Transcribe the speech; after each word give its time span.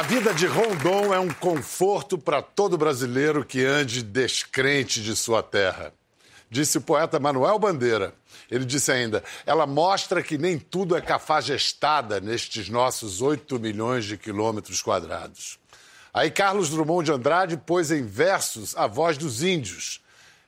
A 0.00 0.02
vida 0.02 0.32
de 0.32 0.46
Rondon 0.46 1.12
é 1.12 1.20
um 1.20 1.28
conforto 1.28 2.16
para 2.16 2.40
todo 2.40 2.78
brasileiro 2.78 3.44
que 3.44 3.66
ande 3.66 4.02
descrente 4.02 5.02
de 5.02 5.14
sua 5.14 5.42
terra. 5.42 5.92
Disse 6.48 6.78
o 6.78 6.80
poeta 6.80 7.20
Manuel 7.20 7.58
Bandeira. 7.58 8.14
Ele 8.50 8.64
disse 8.64 8.90
ainda: 8.90 9.22
ela 9.44 9.66
mostra 9.66 10.22
que 10.22 10.38
nem 10.38 10.58
tudo 10.58 10.96
é 10.96 11.02
cafajestada 11.02 12.18
nestes 12.18 12.70
nossos 12.70 13.20
8 13.20 13.60
milhões 13.60 14.06
de 14.06 14.16
quilômetros 14.16 14.80
quadrados. 14.80 15.58
Aí 16.14 16.30
Carlos 16.30 16.70
Drummond 16.70 17.04
de 17.04 17.12
Andrade 17.12 17.56
pôs 17.58 17.90
em 17.90 18.02
versos 18.02 18.74
a 18.78 18.86
voz 18.86 19.18
dos 19.18 19.42
índios. 19.42 20.00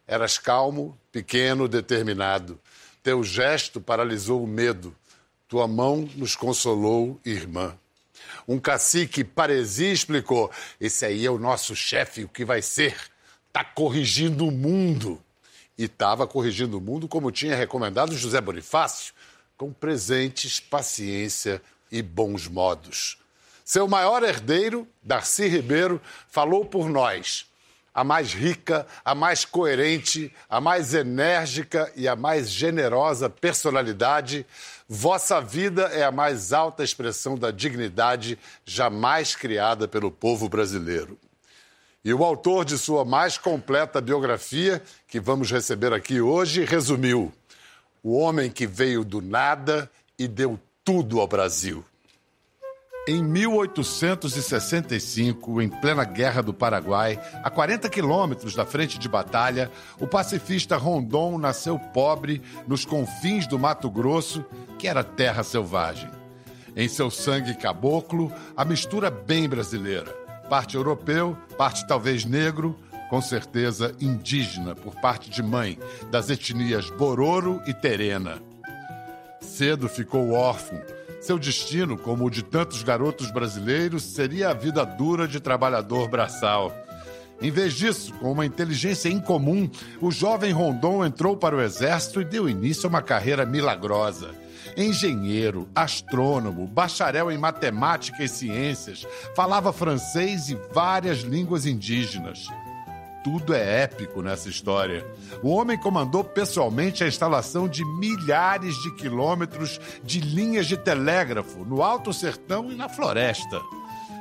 Eras 0.06 0.38
calmo, 0.38 0.98
pequeno, 1.12 1.68
determinado. 1.68 2.58
Teu 3.02 3.22
gesto 3.22 3.82
paralisou 3.82 4.42
o 4.42 4.48
medo. 4.48 4.96
Tua 5.46 5.68
mão 5.68 6.08
nos 6.16 6.34
consolou, 6.34 7.20
irmã. 7.22 7.76
Um 8.46 8.58
cacique 8.58 9.24
paresia 9.24 9.92
explicou: 9.92 10.50
esse 10.80 11.04
aí 11.04 11.24
é 11.24 11.30
o 11.30 11.38
nosso 11.38 11.74
chefe, 11.76 12.24
o 12.24 12.28
que 12.28 12.44
vai 12.44 12.62
ser? 12.62 12.96
Tá 13.52 13.64
corrigindo 13.64 14.46
o 14.46 14.50
mundo. 14.50 15.22
E 15.76 15.84
estava 15.84 16.26
corrigindo 16.26 16.78
o 16.78 16.80
mundo 16.80 17.08
como 17.08 17.30
tinha 17.30 17.56
recomendado 17.56 18.16
José 18.16 18.40
Bonifácio, 18.40 19.14
com 19.56 19.72
presentes, 19.72 20.60
paciência 20.60 21.62
e 21.90 22.02
bons 22.02 22.46
modos. 22.46 23.18
Seu 23.64 23.86
maior 23.88 24.22
herdeiro, 24.22 24.86
Darcy 25.02 25.46
Ribeiro, 25.46 26.00
falou 26.28 26.64
por 26.64 26.88
nós. 26.88 27.46
A 27.94 28.02
mais 28.02 28.32
rica, 28.32 28.86
a 29.04 29.14
mais 29.14 29.44
coerente, 29.44 30.32
a 30.48 30.60
mais 30.60 30.94
enérgica 30.94 31.92
e 31.94 32.08
a 32.08 32.16
mais 32.16 32.50
generosa 32.50 33.28
personalidade, 33.28 34.46
vossa 34.88 35.40
vida 35.40 35.82
é 35.92 36.02
a 36.02 36.10
mais 36.10 36.52
alta 36.52 36.82
expressão 36.82 37.36
da 37.36 37.50
dignidade 37.50 38.38
jamais 38.64 39.36
criada 39.36 39.86
pelo 39.86 40.10
povo 40.10 40.48
brasileiro. 40.48 41.18
E 42.04 42.12
o 42.12 42.24
autor 42.24 42.64
de 42.64 42.76
sua 42.76 43.04
mais 43.04 43.38
completa 43.38 44.00
biografia, 44.00 44.82
que 45.06 45.20
vamos 45.20 45.50
receber 45.50 45.92
aqui 45.92 46.20
hoje, 46.20 46.64
resumiu: 46.64 47.32
O 48.02 48.16
homem 48.18 48.50
que 48.50 48.66
veio 48.66 49.04
do 49.04 49.20
nada 49.20 49.88
e 50.18 50.26
deu 50.26 50.58
tudo 50.84 51.20
ao 51.20 51.28
Brasil. 51.28 51.84
Em 53.04 53.20
1865, 53.20 55.60
em 55.60 55.68
plena 55.68 56.04
Guerra 56.04 56.40
do 56.40 56.54
Paraguai, 56.54 57.20
a 57.42 57.50
40 57.50 57.88
quilômetros 57.88 58.54
da 58.54 58.64
frente 58.64 58.96
de 58.96 59.08
batalha, 59.08 59.72
o 59.98 60.06
pacifista 60.06 60.76
Rondon 60.76 61.36
nasceu 61.36 61.80
pobre 61.80 62.40
nos 62.64 62.84
confins 62.84 63.48
do 63.48 63.58
Mato 63.58 63.90
Grosso, 63.90 64.44
que 64.78 64.86
era 64.86 65.02
terra 65.02 65.42
selvagem. 65.42 66.08
Em 66.76 66.86
seu 66.86 67.10
sangue 67.10 67.56
caboclo, 67.56 68.32
a 68.56 68.64
mistura 68.64 69.10
bem 69.10 69.48
brasileira. 69.48 70.12
Parte 70.48 70.76
europeu, 70.76 71.36
parte 71.58 71.84
talvez 71.88 72.24
negro, 72.24 72.78
com 73.10 73.20
certeza 73.20 73.96
indígena 74.00 74.76
por 74.76 74.94
parte 75.00 75.28
de 75.28 75.42
mãe, 75.42 75.76
das 76.08 76.30
etnias 76.30 76.88
Bororo 76.90 77.60
e 77.66 77.74
Terena. 77.74 78.40
Cedo 79.40 79.88
ficou 79.88 80.30
órfão 80.30 80.80
seu 81.22 81.38
destino, 81.38 81.96
como 81.96 82.24
o 82.24 82.30
de 82.30 82.42
tantos 82.42 82.82
garotos 82.82 83.30
brasileiros, 83.30 84.02
seria 84.02 84.50
a 84.50 84.54
vida 84.54 84.84
dura 84.84 85.28
de 85.28 85.38
trabalhador 85.38 86.08
braçal. 86.08 86.74
Em 87.40 87.50
vez 87.50 87.74
disso, 87.74 88.12
com 88.14 88.32
uma 88.32 88.44
inteligência 88.44 89.08
incomum, 89.08 89.70
o 90.00 90.10
jovem 90.10 90.52
Rondon 90.52 91.04
entrou 91.04 91.36
para 91.36 91.56
o 91.56 91.60
exército 91.60 92.20
e 92.20 92.24
deu 92.24 92.48
início 92.48 92.86
a 92.86 92.88
uma 92.88 93.02
carreira 93.02 93.46
milagrosa. 93.46 94.30
Engenheiro, 94.76 95.68
astrônomo, 95.74 96.66
bacharel 96.66 97.30
em 97.30 97.38
matemática 97.38 98.22
e 98.24 98.28
ciências, 98.28 99.06
falava 99.34 99.72
francês 99.72 100.48
e 100.48 100.58
várias 100.72 101.18
línguas 101.18 101.66
indígenas 101.66 102.48
tudo 103.22 103.54
é 103.54 103.82
épico 103.82 104.22
nessa 104.22 104.48
história. 104.48 105.06
O 105.42 105.50
homem 105.50 105.78
comandou 105.78 106.22
pessoalmente 106.24 107.02
a 107.02 107.08
instalação 107.08 107.68
de 107.68 107.84
milhares 107.84 108.74
de 108.82 108.94
quilômetros 108.94 109.80
de 110.02 110.20
linhas 110.20 110.66
de 110.66 110.76
telégrafo 110.76 111.64
no 111.64 111.82
Alto 111.82 112.12
Sertão 112.12 112.70
e 112.70 112.74
na 112.74 112.88
floresta. 112.88 113.60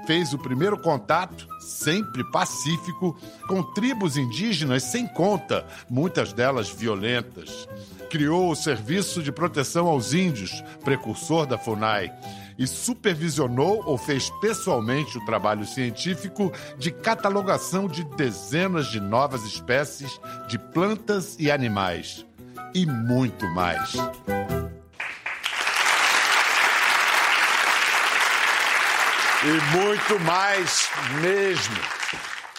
Fez 0.06 0.34
o 0.34 0.38
primeiro 0.38 0.80
contato, 0.80 1.48
sempre 1.60 2.24
pacífico, 2.32 3.18
com 3.48 3.62
tribos 3.62 4.18
indígenas 4.18 4.84
sem 4.84 5.08
conta, 5.08 5.66
muitas 5.90 6.34
delas 6.34 6.70
violentas. 6.70 7.68
Criou 8.10 8.52
o 8.52 8.56
Serviço 8.56 9.22
de 9.22 9.32
Proteção 9.32 9.88
aos 9.88 10.14
Índios, 10.14 10.52
precursor 10.84 11.46
da 11.46 11.58
FUNAI 11.58 12.12
e 12.58 12.68
supervisionou 12.68 13.84
ou 13.86 13.98
fez 13.98 14.30
pessoalmente 14.42 15.18
o 15.18 15.26
trabalho 15.26 15.66
científico 15.66 16.52
de 16.78 16.92
catalogação 16.92 17.88
de 17.88 18.04
dezenas 18.16 18.88
de 18.88 19.00
novas 19.00 19.44
espécies 19.44 20.20
de 20.48 20.58
plantas 20.58 21.36
e 21.40 21.52
animais. 21.52 22.26
E 22.74 22.86
muito 22.86 23.46
mais. 23.48 23.94
E 29.44 29.76
muito 29.76 30.20
mais 30.20 30.90
mesmo. 31.22 32.02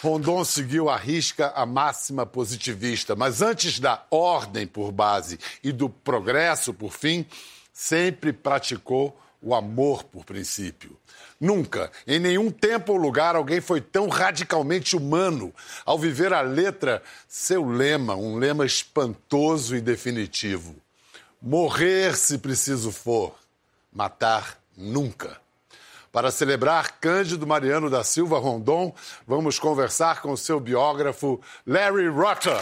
Rondon 0.03 0.43
seguiu 0.43 0.89
à 0.89 0.97
risca 0.97 1.53
a 1.55 1.65
máxima 1.65 2.25
positivista, 2.25 3.15
mas 3.15 3.41
antes 3.41 3.79
da 3.79 4.03
ordem 4.11 4.67
por 4.67 4.91
base 4.91 5.39
e 5.63 5.71
do 5.71 5.89
progresso 5.89 6.73
por 6.73 6.91
fim, 6.91 7.25
sempre 7.71 8.33
praticou 8.33 9.17
o 9.43 9.53
amor 9.53 10.05
por 10.05 10.23
princípio. 10.23 10.97
Nunca, 11.39 11.91
em 12.07 12.19
nenhum 12.19 12.49
tempo 12.49 12.93
ou 12.93 12.97
lugar, 12.97 13.35
alguém 13.35 13.59
foi 13.59 13.81
tão 13.81 14.07
radicalmente 14.07 14.95
humano 14.95 15.53
ao 15.85 15.99
viver 15.99 16.33
a 16.33 16.41
letra 16.41 17.03
seu 17.27 17.67
lema, 17.67 18.15
um 18.15 18.37
lema 18.37 18.65
espantoso 18.65 19.75
e 19.75 19.81
definitivo. 19.81 20.75
Morrer 21.41 22.15
se 22.15 22.37
preciso 22.37 22.91
for, 22.91 23.35
matar 23.91 24.57
nunca. 24.77 25.37
Para 26.11 26.31
celebrar 26.31 26.99
Cândido 27.01 27.45
Mariano 27.45 27.89
da 27.89 28.03
Silva 28.03 28.39
Rondon, 28.39 28.93
vamos 29.27 29.59
conversar 29.59 30.21
com 30.21 30.37
seu 30.37 30.59
biógrafo 30.59 31.41
Larry 31.67 32.07
Rutter 32.07 32.61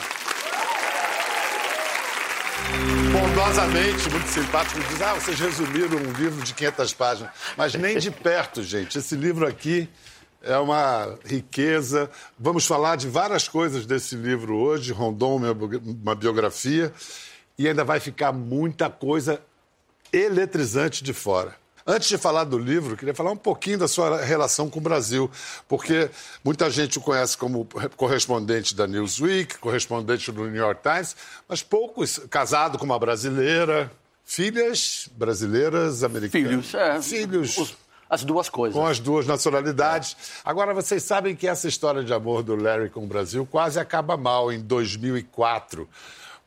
bondosamente, 3.22 4.10
muito 4.10 4.28
simpático, 4.28 4.80
diz: 4.90 5.02
Ah, 5.02 5.14
vocês 5.14 5.40
resumiram 5.40 5.98
um 5.98 6.12
livro 6.14 6.44
de 6.44 6.54
500 6.54 6.94
páginas. 6.94 7.32
Mas 7.56 7.76
nem 7.76 7.98
de 7.98 8.10
perto, 8.10 8.64
gente. 8.64 8.98
Esse 8.98 9.16
livro 9.16 9.48
aqui 9.48 9.88
é 10.42 10.58
uma 10.58 11.18
riqueza. 11.24 12.10
Vamos 12.38 12.66
falar 12.66 12.96
de 12.96 13.08
várias 13.08 13.48
coisas 13.48 13.86
desse 13.86 14.16
livro 14.16 14.56
hoje, 14.56 14.92
Rondon, 14.92 15.40
uma 16.04 16.16
biografia, 16.16 16.92
e 17.58 17.68
ainda 17.68 17.84
vai 17.84 18.00
ficar 18.00 18.32
muita 18.32 18.90
coisa 18.90 19.40
eletrizante 20.12 21.04
de 21.04 21.14
fora. 21.14 21.61
Antes 21.86 22.10
de 22.10 22.18
falar 22.18 22.44
do 22.44 22.58
livro, 22.58 22.96
queria 22.96 23.14
falar 23.14 23.32
um 23.32 23.38
pouquinho 23.38 23.80
da 23.80 23.88
sua 23.88 24.22
relação 24.22 24.70
com 24.70 24.80
o 24.80 24.82
Brasil, 24.82 25.30
porque 25.68 26.10
muita 26.44 26.70
gente 26.70 27.00
o 27.00 27.02
conhece 27.02 27.36
como 27.38 27.68
correspondente 27.98 28.76
da 28.76 28.86
Newsweek, 28.86 29.58
correspondente 29.58 30.32
do 30.32 30.46
New 30.46 30.62
York 30.62 30.82
Times, 30.82 31.16
mas 31.48 31.64
poucos 31.64 32.20
casado 32.30 32.78
com 32.78 32.86
uma 32.86 33.00
brasileira, 33.00 33.92
filhas 34.24 35.10
brasileiras 35.14 36.04
americanas. 36.04 36.68
Filhos, 36.68 36.74
é. 36.76 37.02
Filhos. 37.02 37.58
Os, 37.58 37.78
as 38.10 38.24
duas 38.24 38.50
coisas. 38.50 38.78
Com 38.78 38.86
as 38.86 39.00
duas 39.00 39.26
nacionalidades. 39.26 40.16
É. 40.20 40.42
Agora, 40.46 40.74
vocês 40.74 41.02
sabem 41.02 41.36
que 41.36 41.48
essa 41.48 41.68
história 41.68 42.04
de 42.04 42.14
amor 42.14 42.44
do 42.44 42.56
Larry 42.56 42.90
com 42.90 43.06
o 43.06 43.08
Brasil 43.08 43.48
quase 43.50 43.80
acaba 43.80 44.16
mal 44.18 44.52
em 44.52 44.60
2004, 44.60 45.90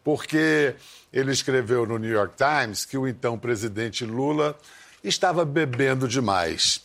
porque 0.04 0.74
ele 1.12 1.32
escreveu 1.32 1.86
no 1.86 1.98
New 1.98 2.12
York 2.12 2.34
Times 2.36 2.84
que 2.84 2.98
o 2.98 3.08
então 3.08 3.38
presidente 3.38 4.04
Lula 4.04 4.56
estava 5.04 5.44
bebendo 5.44 6.08
demais. 6.08 6.82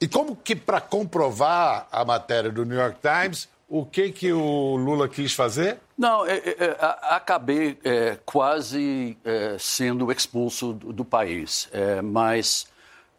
E 0.00 0.08
como 0.08 0.34
que 0.34 0.56
para 0.56 0.80
comprovar 0.80 1.86
a 1.92 2.04
matéria 2.04 2.50
do 2.50 2.64
New 2.64 2.76
York 2.76 2.98
Times, 3.00 3.48
o 3.68 3.84
que 3.84 4.10
que 4.10 4.32
o 4.32 4.76
Lula 4.76 5.08
quis 5.08 5.32
fazer? 5.32 5.78
Não, 5.96 6.26
é, 6.26 6.36
é, 6.36 6.56
é 6.58 6.76
acabei 7.10 7.78
é, 7.84 8.18
quase 8.24 9.16
é, 9.24 9.56
sendo 9.58 10.10
expulso 10.10 10.72
do, 10.72 10.92
do 10.92 11.04
país, 11.04 11.68
é, 11.72 12.02
mas 12.02 12.66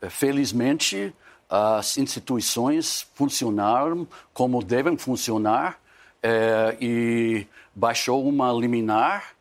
felizmente 0.09 1.13
as 1.49 1.97
instituições 1.97 3.07
funcionaram 3.15 4.07
como 4.33 4.63
devem 4.63 4.97
funcionar 4.97 5.79
e 6.81 7.45
baixou 7.73 8.27
uma 8.27 8.51
liminar 8.51 9.34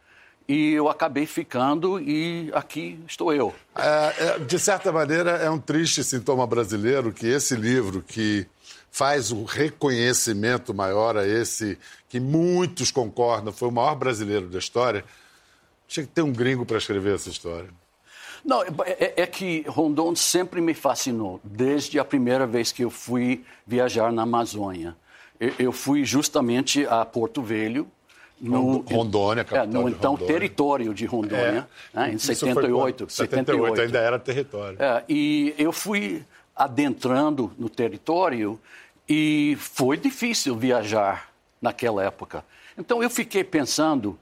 e 0.48 0.72
eu 0.72 0.88
acabei 0.88 1.26
ficando 1.26 1.98
e 1.98 2.50
aqui 2.52 2.98
estou 3.08 3.32
eu. 3.32 3.54
É, 3.76 4.14
é, 4.18 4.38
de 4.38 4.58
certa 4.58 4.92
maneira, 4.92 5.32
é 5.32 5.48
um 5.48 5.58
triste 5.58 6.04
sintoma 6.04 6.46
brasileiro 6.46 7.12
que 7.12 7.26
esse 7.26 7.56
livro, 7.56 8.02
que 8.02 8.46
faz 8.90 9.32
o 9.32 9.44
reconhecimento 9.44 10.72
maior 10.72 11.16
a 11.16 11.26
esse 11.26 11.78
que 12.08 12.20
muitos 12.20 12.90
concordam 12.90 13.52
foi 13.52 13.68
o 13.68 13.72
maior 13.72 13.96
brasileiro 13.96 14.48
da 14.48 14.58
história, 14.58 15.04
tinha 15.88 16.06
que 16.06 16.12
ter 16.12 16.22
um 16.22 16.32
gringo 16.32 16.64
para 16.64 16.78
escrever 16.78 17.14
essa 17.14 17.28
história. 17.28 17.68
Não, 18.44 18.62
é, 18.62 19.14
é, 19.16 19.26
que 19.26 19.64
Rondon 19.66 20.14
sempre 20.14 20.60
me 20.60 20.74
fascinou, 20.74 21.40
desde 21.42 21.98
a 21.98 22.04
primeira 22.04 22.46
vez 22.46 22.70
que 22.70 22.84
eu 22.84 22.90
fui 22.90 23.42
viajar 23.66 24.12
na 24.12 24.22
Amazônia. 24.22 24.94
Eu, 25.40 25.52
eu 25.58 25.72
fui 25.72 26.04
justamente 26.04 26.86
a 26.86 27.04
Porto 27.04 27.42
Velho, 27.42 27.90
no, 28.40 28.78
Rondônia, 28.80 29.42
é, 29.42 29.44
capital 29.44 29.80
é, 29.80 29.84
no 29.84 29.88
então 29.88 30.12
Rondônia. 30.12 30.34
território 30.34 30.94
de 30.94 31.06
Rondônia, 31.06 31.68
é, 31.94 31.98
né, 31.98 32.12
em 32.12 32.18
78, 32.18 33.10
78. 33.10 33.12
78. 33.12 33.80
ainda 33.80 33.98
era 33.98 34.18
território. 34.18 34.76
É, 34.80 35.04
e 35.08 35.54
eu 35.56 35.72
fui 35.72 36.24
adentrando 36.54 37.52
no 37.58 37.68
território 37.68 38.60
e 39.08 39.56
foi 39.58 39.96
difícil 39.96 40.56
viajar 40.56 41.30
naquela 41.60 42.04
época. 42.04 42.44
Então 42.76 43.02
eu 43.02 43.10
fiquei 43.10 43.44
pensando, 43.44 44.18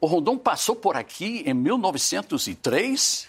o 0.00 0.06
Rondon 0.06 0.38
passou 0.38 0.74
por 0.74 0.96
aqui 0.96 1.42
em 1.46 1.54
1903? 1.54 3.28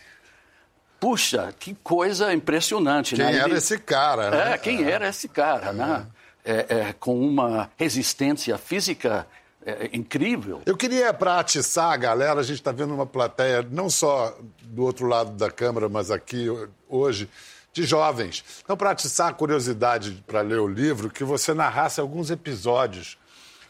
Puxa, 1.00 1.54
que 1.60 1.75
coisa 1.83 2.33
impressionante. 2.33 3.15
Quem 3.15 3.25
né? 3.25 3.38
era 3.38 3.57
esse 3.57 3.77
cara, 3.77 4.31
né? 4.31 4.54
É, 4.54 4.57
quem 4.57 4.83
era 4.83 5.07
esse 5.07 5.27
cara, 5.27 5.69
é. 5.69 5.74
né? 5.74 6.06
É, 6.45 6.65
é, 6.69 6.94
com 7.00 7.19
uma 7.25 7.69
resistência 7.77 8.57
física 8.57 9.25
é, 9.65 9.89
incrível. 9.94 10.62
Eu 10.65 10.75
queria, 10.75 11.13
para 11.13 11.39
atiçar 11.39 11.92
a 11.92 11.98
galera, 11.98 12.39
a 12.39 12.44
gente 12.44 12.57
está 12.57 12.71
vendo 12.71 12.94
uma 12.94 13.06
plateia, 13.06 13.65
não 13.69 13.89
só 13.89 14.38
do 14.62 14.83
outro 14.83 15.07
lado 15.07 15.31
da 15.31 15.50
câmera, 15.50 15.88
mas 15.88 16.12
aqui 16.12 16.48
hoje, 16.88 17.30
de 17.71 17.83
jovens. 17.83 18.44
Então, 18.63 18.77
para 18.77 18.92
atiçar 18.92 19.30
a 19.30 19.33
curiosidade 19.33 20.24
para 20.27 20.42
ler 20.42 20.60
o 20.60 20.68
livro, 20.68 21.10
que 21.10 21.24
você 21.24 21.54
narrasse 21.54 22.00
alguns 22.00 22.30
episódios 22.30 23.18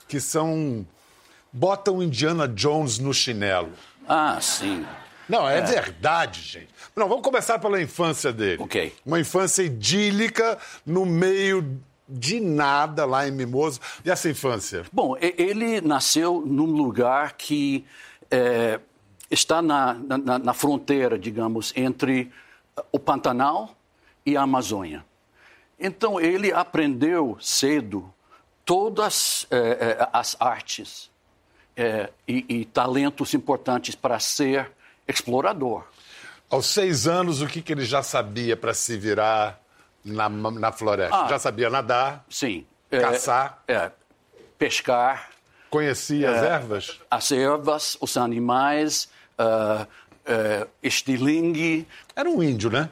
que 0.07 0.19
são. 0.19 0.85
botam 1.51 2.03
Indiana 2.03 2.47
Jones 2.47 2.99
no 2.99 3.13
chinelo. 3.13 3.71
Ah, 4.07 4.39
sim. 4.41 4.85
Não, 5.27 5.49
é, 5.49 5.59
é, 5.59 5.61
verdade, 5.61 6.41
gente. 6.41 6.69
Não, 6.95 7.07
vamos 7.07 7.23
começar 7.23 7.57
pela 7.59 7.81
infância 7.81 8.33
dele. 8.33 8.61
Ok. 8.61 8.93
Uma 9.05 9.19
infância 9.19 9.63
idílica 9.63 10.57
no 10.85 11.05
meio 11.05 11.81
de 12.07 12.39
nada 12.39 13.05
lá 13.05 13.27
em 13.27 13.31
Mimoso. 13.31 13.79
E 14.03 14.11
essa 14.11 14.29
infância? 14.29 14.83
Bom, 14.91 15.15
ele 15.19 15.81
nasceu 15.81 16.43
num 16.45 16.65
lugar 16.65 17.33
que 17.33 17.85
é, 18.29 18.79
está 19.29 19.61
na, 19.61 19.93
na, 19.93 20.39
na, 20.39 20.53
fronteira, 20.53 21.17
digamos, 21.17 21.73
entre 21.75 22.31
o 22.91 22.99
Pantanal 22.99 23.75
e 24.25 24.35
a 24.37 24.41
Amazônia. 24.41 25.05
Então, 25.79 26.19
ele 26.19 26.51
aprendeu 26.51 27.37
cedo 27.41 28.11
todas 28.63 29.45
é, 29.51 29.57
é, 29.57 30.09
as 30.13 30.35
artes 30.39 31.09
é, 31.75 32.09
e, 32.27 32.45
e, 32.47 32.65
talentos 32.65 33.33
importantes 33.33 33.95
para 33.95 34.19
ser 34.19 34.71
explorador. 35.07 35.83
Aos 36.49 36.67
seis 36.67 37.07
anos, 37.07 37.41
o 37.41 37.47
que, 37.47 37.61
que 37.61 37.73
ele 37.73 37.83
já 37.83 38.03
sabia 38.03 38.55
para 38.55 38.73
se 38.73 38.97
virar 38.97 39.59
na, 40.03 40.29
na 40.29 40.71
floresta? 40.71 41.15
Ah, 41.15 41.27
já 41.27 41.39
sabia 41.39 41.69
nadar? 41.69 42.25
Sim. 42.29 42.65
É, 42.91 42.99
caçar? 42.99 43.63
É, 43.67 43.91
pescar. 44.57 45.29
Conhecia 45.69 46.29
as 46.29 46.43
ervas? 46.43 46.99
As 47.09 47.31
ervas, 47.31 47.97
os 47.99 48.15
animais, 48.15 49.09
uh, 49.39 49.83
uh, 49.83 50.69
estilingue. 50.83 51.87
Era 52.15 52.29
um 52.29 52.43
índio, 52.43 52.69
né? 52.69 52.89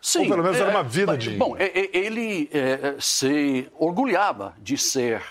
Sim. 0.00 0.20
Ou 0.20 0.28
pelo 0.28 0.42
menos 0.42 0.58
era 0.58 0.70
uma 0.70 0.82
vida 0.82 1.16
de 1.16 1.30
Bom, 1.36 1.54
ele 1.58 2.50
se 2.98 3.70
orgulhava 3.78 4.52
de 4.58 4.76
ser 4.76 5.22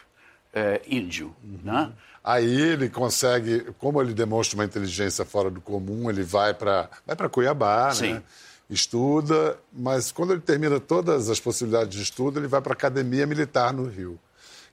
índio, 0.88 1.36
uhum. 1.44 1.60
né? 1.62 1.92
Aí 2.24 2.62
ele 2.62 2.88
consegue, 2.88 3.74
como 3.80 4.02
ele 4.02 4.14
demonstra 4.14 4.56
uma 4.56 4.64
inteligência 4.64 5.26
fora 5.26 5.50
do 5.50 5.60
comum, 5.60 6.10
ele 6.10 6.22
vai 6.22 6.54
para 6.54 6.88
vai 7.06 7.16
para 7.16 7.28
Cuiabá, 7.28 7.92
Sim. 7.92 8.14
né? 8.14 8.24
Estuda, 8.72 9.60
mas 9.74 10.14
quando 10.14 10.32
ele 10.32 10.40
termina 10.40 10.80
todas 10.80 11.30
as 11.30 11.42
possibilidades 11.42 11.94
de 11.94 12.02
estudo, 12.02 12.40
ele 12.40 12.48
vai 12.48 12.62
para 12.62 12.72
a 12.72 12.74
Academia 12.74 13.28
Militar 13.28 13.74
no 13.74 13.84
Rio. 13.84 14.18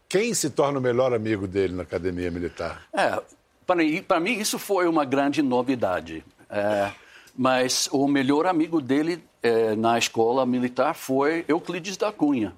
Quem 0.09 0.33
se 0.33 0.51
torna 0.51 0.79
o 0.79 0.83
melhor 0.83 1.13
amigo 1.13 1.49
dele 1.49 1.75
na 1.75 1.83
Academia 1.83 2.31
Militar? 2.31 2.83
É, 2.95 3.21
para 3.67 4.21
mim 4.21 4.39
isso 4.39 4.57
foi 4.57 4.87
uma 4.87 5.05
grande 5.05 5.43
novidade. 5.43 6.25
É, 6.49 6.93
mas 7.37 7.89
o 7.91 8.07
melhor 8.07 8.47
amigo 8.47 8.81
dele 8.81 9.21
é, 9.43 9.75
na 9.75 9.99
escola 9.99 10.47
militar 10.47 10.95
foi 10.95 11.45
Euclides 11.49 11.97
da 11.97 12.13
Cunha. 12.13 12.55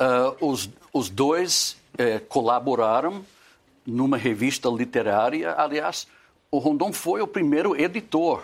Uh, 0.00 0.46
os, 0.46 0.70
os 0.92 1.10
dois 1.10 1.76
é, 1.98 2.18
colaboraram 2.18 3.24
numa 3.84 4.16
revista 4.16 4.68
literária. 4.68 5.54
Aliás, 5.58 6.06
o 6.50 6.58
Rondon 6.58 6.92
foi 6.92 7.20
o 7.20 7.26
primeiro 7.26 7.78
editor 7.78 8.42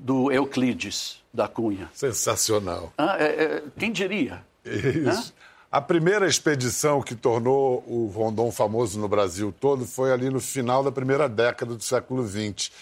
do 0.00 0.32
Euclides 0.32 1.20
da 1.32 1.46
Cunha. 1.46 1.88
Sensacional. 1.92 2.92
Ah, 2.96 3.16
é, 3.18 3.24
é, 3.24 3.62
quem 3.78 3.92
diria? 3.92 4.42
Isso. 4.64 5.34
A 5.70 5.80
primeira 5.80 6.26
expedição 6.26 7.00
que 7.00 7.14
tornou 7.14 7.84
o 7.86 8.10
Rondon 8.12 8.50
famoso 8.50 8.98
no 8.98 9.06
Brasil 9.06 9.54
todo 9.60 9.86
foi 9.86 10.12
ali 10.12 10.28
no 10.28 10.40
final 10.40 10.82
da 10.82 10.90
primeira 10.90 11.28
década 11.28 11.76
do 11.76 11.84
século 11.84 12.26
XX. 12.26 12.72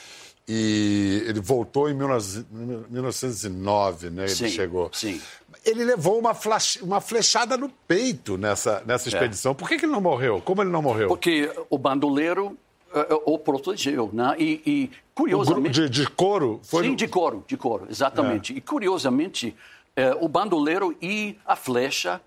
E 0.48 1.24
ele 1.26 1.40
voltou 1.40 1.90
em 1.90 1.94
1909, 1.94 4.08
né? 4.08 4.22
Ele 4.22 4.30
sim, 4.30 4.48
chegou. 4.48 4.88
Sim. 4.94 5.20
Ele 5.62 5.84
levou 5.84 6.18
uma, 6.18 6.34
uma 6.80 7.02
flechada 7.02 7.58
no 7.58 7.68
peito 7.68 8.38
nessa, 8.38 8.82
nessa 8.86 9.08
é. 9.08 9.12
expedição. 9.12 9.52
É. 9.52 9.54
Por 9.54 9.68
que, 9.68 9.76
que 9.76 9.84
ele 9.84 9.92
não 9.92 10.00
morreu? 10.00 10.40
Como 10.40 10.62
ele 10.62 10.70
não 10.70 10.80
morreu? 10.80 11.08
Porque 11.08 11.52
o 11.68 11.76
bandoleiro 11.76 12.56
uh, 12.92 13.22
o 13.32 13.38
protegeu, 13.38 14.10
né? 14.12 14.34
E, 14.38 14.62
e 14.66 14.90
curiosamente... 15.14 15.80
De, 15.82 15.88
de 15.88 16.06
couro? 16.08 16.60
Foi 16.62 16.84
sim, 16.84 16.94
de 16.94 17.08
couro, 17.08 17.44
de 17.46 17.56
couro, 17.56 17.86
exatamente. 17.90 18.52
É. 18.52 18.56
E 18.56 18.60
curiosamente, 18.60 19.54
uh, 19.96 20.24
o 20.24 20.28
bandoleiro 20.28 20.96
e 21.00 21.36
a 21.46 21.56
flecha 21.56 22.20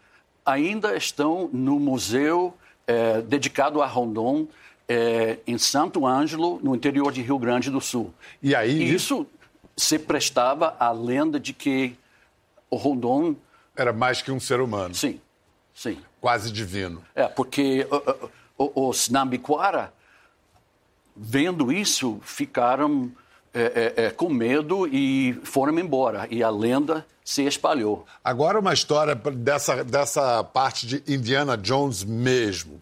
ainda 0.45 0.95
estão 0.95 1.49
no 1.53 1.79
museu 1.79 2.53
uh, 2.87 3.21
dedicado 3.23 3.81
a 3.81 3.85
Rondon, 3.85 4.47
em 5.47 5.57
Santo 5.57 6.05
Ângelo, 6.05 6.59
no 6.61 6.75
interior 6.75 7.13
de 7.13 7.21
Rio 7.21 7.39
Grande 7.39 7.69
do 7.69 7.79
Sul. 7.79 8.13
E 8.43 8.53
aí... 8.53 8.73
E 8.73 8.93
isso 8.93 9.25
se 9.77 9.97
prestava 9.97 10.75
à 10.77 10.91
lenda 10.91 11.39
de 11.39 11.53
que 11.53 11.95
o 12.69 12.75
Rondon... 12.75 13.33
Era 13.73 13.93
mais 13.93 14.21
que 14.21 14.33
um 14.33 14.39
ser 14.39 14.59
humano. 14.59 14.93
Sim, 14.93 15.21
sim. 15.73 15.97
Quase 16.19 16.51
divino. 16.51 17.01
É, 17.15 17.25
porque 17.25 17.87
os 18.57 19.07
Nambiquara 19.07 19.93
vendo 21.15 21.71
isso, 21.71 22.19
ficaram 22.23 23.11
é, 23.53 23.93
é, 23.97 24.05
é, 24.05 24.09
com 24.09 24.29
medo 24.29 24.87
e 24.87 25.39
foram 25.43 25.77
embora. 25.77 26.27
E 26.29 26.41
a 26.41 26.49
lenda 26.49 27.05
se 27.23 27.43
espalhou. 27.43 28.05
Agora 28.23 28.59
uma 28.59 28.73
história 28.73 29.15
dessa, 29.15 29.83
dessa 29.83 30.43
parte 30.43 30.87
de 30.87 31.03
Indiana 31.07 31.57
Jones 31.57 32.03
mesmo. 32.03 32.81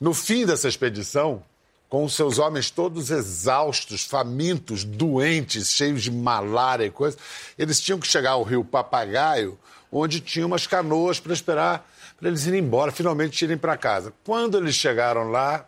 No 0.00 0.14
fim 0.14 0.44
dessa 0.44 0.68
expedição, 0.68 1.42
com 1.88 2.04
os 2.04 2.14
seus 2.14 2.38
homens 2.38 2.70
todos 2.70 3.10
exaustos, 3.10 4.04
famintos, 4.04 4.84
doentes, 4.84 5.72
cheios 5.72 6.02
de 6.02 6.10
malária 6.10 6.84
e 6.84 6.90
coisa, 6.90 7.16
eles 7.56 7.80
tinham 7.80 7.98
que 7.98 8.06
chegar 8.06 8.32
ao 8.32 8.42
rio 8.42 8.64
Papagaio, 8.64 9.58
onde 9.90 10.20
tinha 10.20 10.46
umas 10.46 10.66
canoas 10.66 11.18
para 11.18 11.32
esperar 11.32 11.88
para 12.18 12.28
eles 12.28 12.46
irem 12.46 12.60
embora, 12.60 12.90
finalmente 12.90 13.44
irem 13.44 13.56
para 13.56 13.76
casa. 13.76 14.12
Quando 14.24 14.58
eles 14.58 14.74
chegaram 14.74 15.30
lá, 15.30 15.67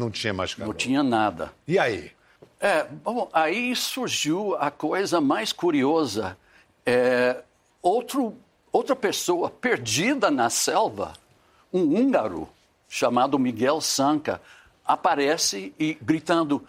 não 0.00 0.10
tinha 0.10 0.32
mais 0.32 0.54
calor. 0.54 0.68
Não 0.68 0.74
tinha 0.74 1.02
nada. 1.02 1.52
E 1.68 1.78
aí? 1.78 2.10
É, 2.58 2.84
bom, 2.84 3.28
aí 3.32 3.76
surgiu 3.76 4.56
a 4.56 4.70
coisa 4.70 5.20
mais 5.20 5.52
curiosa. 5.52 6.36
É, 6.84 7.42
outro, 7.82 8.34
outra 8.72 8.96
pessoa 8.96 9.50
perdida 9.50 10.30
na 10.30 10.48
selva, 10.50 11.12
um 11.72 11.82
húngaro 11.82 12.48
chamado 12.88 13.38
Miguel 13.38 13.80
Sanca, 13.80 14.40
aparece 14.84 15.72
e 15.78 15.96
gritando 16.00 16.66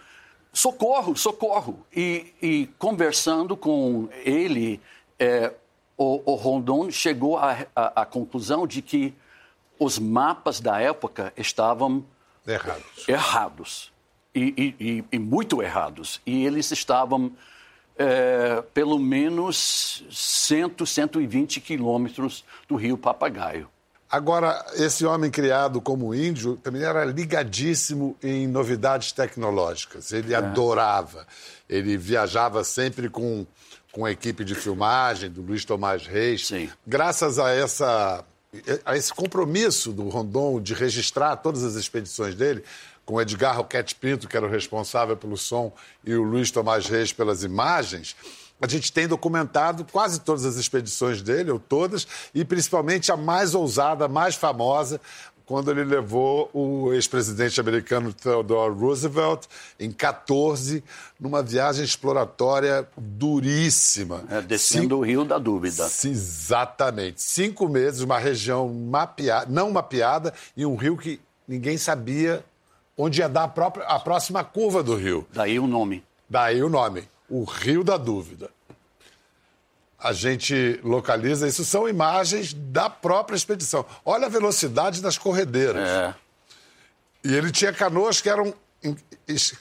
socorro, 0.52 1.16
socorro. 1.16 1.84
E, 1.94 2.34
e 2.40 2.66
conversando 2.78 3.56
com 3.56 4.08
ele, 4.24 4.80
é, 5.18 5.52
o, 5.96 6.32
o, 6.32 6.34
Rondon 6.34 6.90
chegou 6.90 7.38
à 7.38 8.06
conclusão 8.06 8.66
de 8.66 8.82
que 8.82 9.14
os 9.78 9.98
mapas 9.98 10.60
da 10.60 10.80
época 10.80 11.32
estavam 11.36 12.04
Errados. 12.46 13.08
Errados. 13.08 13.92
E, 14.34 14.74
e, 14.80 15.04
e 15.12 15.18
muito 15.18 15.62
errados. 15.62 16.20
E 16.24 16.46
eles 16.46 16.70
estavam 16.70 17.32
é, 17.96 18.62
pelo 18.74 18.98
menos 18.98 20.04
100, 20.10 20.86
120 20.86 21.60
quilômetros 21.60 22.44
do 22.68 22.76
rio 22.76 22.96
Papagaio. 22.96 23.68
Agora, 24.10 24.62
esse 24.74 25.06
homem 25.06 25.30
criado 25.30 25.80
como 25.80 26.14
índio 26.14 26.56
também 26.56 26.82
era 26.82 27.02
ligadíssimo 27.02 28.14
em 28.22 28.46
novidades 28.46 29.10
tecnológicas. 29.10 30.12
Ele 30.12 30.34
é. 30.34 30.36
adorava. 30.36 31.26
Ele 31.66 31.96
viajava 31.96 32.62
sempre 32.62 33.08
com, 33.08 33.46
com 33.90 34.04
a 34.04 34.10
equipe 34.10 34.44
de 34.44 34.54
filmagem 34.54 35.30
do 35.30 35.40
Luiz 35.40 35.64
Tomás 35.64 36.06
Reis. 36.06 36.46
Sim. 36.46 36.68
Graças 36.86 37.38
a 37.38 37.52
essa 37.52 38.22
a 38.84 38.96
esse 38.96 39.12
compromisso 39.14 39.92
do 39.92 40.08
Rondon 40.08 40.60
de 40.60 40.74
registrar 40.74 41.36
todas 41.36 41.64
as 41.64 41.74
expedições 41.74 42.34
dele, 42.34 42.62
com 43.04 43.20
Edgar 43.20 43.56
Roquete 43.56 43.94
Pinto, 43.94 44.28
que 44.28 44.36
era 44.36 44.46
o 44.46 44.50
responsável 44.50 45.16
pelo 45.16 45.36
som, 45.36 45.72
e 46.04 46.14
o 46.14 46.22
Luiz 46.22 46.50
Tomás 46.50 46.86
Reis 46.86 47.12
pelas 47.12 47.42
imagens, 47.42 48.14
a 48.60 48.68
gente 48.68 48.92
tem 48.92 49.08
documentado 49.08 49.84
quase 49.90 50.20
todas 50.20 50.44
as 50.44 50.56
expedições 50.56 51.20
dele, 51.20 51.50
ou 51.50 51.58
todas, 51.58 52.06
e 52.32 52.44
principalmente 52.44 53.10
a 53.10 53.16
mais 53.16 53.56
ousada, 53.56 54.04
a 54.04 54.08
mais 54.08 54.36
famosa, 54.36 55.00
quando 55.52 55.70
ele 55.70 55.84
levou 55.84 56.48
o 56.54 56.94
ex-presidente 56.94 57.60
americano 57.60 58.10
Theodore 58.10 58.74
Roosevelt 58.74 59.44
em 59.78 59.92
14 59.92 60.82
numa 61.20 61.42
viagem 61.42 61.84
exploratória 61.84 62.88
duríssima. 62.96 64.24
É, 64.30 64.40
descendo 64.40 64.82
Cinco... 64.82 64.96
o 64.96 65.00
Rio 65.02 65.26
da 65.26 65.36
Dúvida. 65.36 65.84
Exatamente. 65.84 67.20
Cinco 67.20 67.68
meses, 67.68 68.00
uma 68.00 68.18
região 68.18 68.66
mapeada, 68.72 69.44
não 69.50 69.70
mapeada 69.70 70.32
e 70.56 70.64
um 70.64 70.74
rio 70.74 70.96
que 70.96 71.20
ninguém 71.46 71.76
sabia 71.76 72.42
onde 72.96 73.20
ia 73.20 73.28
dar 73.28 73.44
a, 73.44 73.48
própria, 73.48 73.84
a 73.84 74.00
próxima 74.00 74.42
curva 74.42 74.82
do 74.82 74.96
rio. 74.96 75.26
Daí 75.34 75.58
o 75.58 75.66
nome. 75.66 76.02
Daí 76.30 76.62
o 76.62 76.70
nome, 76.70 77.06
o 77.28 77.44
Rio 77.44 77.84
da 77.84 77.98
Dúvida 77.98 78.48
a 80.02 80.12
gente 80.12 80.80
localiza, 80.82 81.46
isso 81.46 81.64
são 81.64 81.88
imagens 81.88 82.52
da 82.52 82.90
própria 82.90 83.36
expedição. 83.36 83.86
Olha 84.04 84.26
a 84.26 84.28
velocidade 84.28 85.00
das 85.00 85.16
corredeiras. 85.16 85.88
É. 85.88 86.14
E 87.24 87.34
ele 87.34 87.52
tinha 87.52 87.72
canoas 87.72 88.20
que 88.20 88.28
eram 88.28 88.52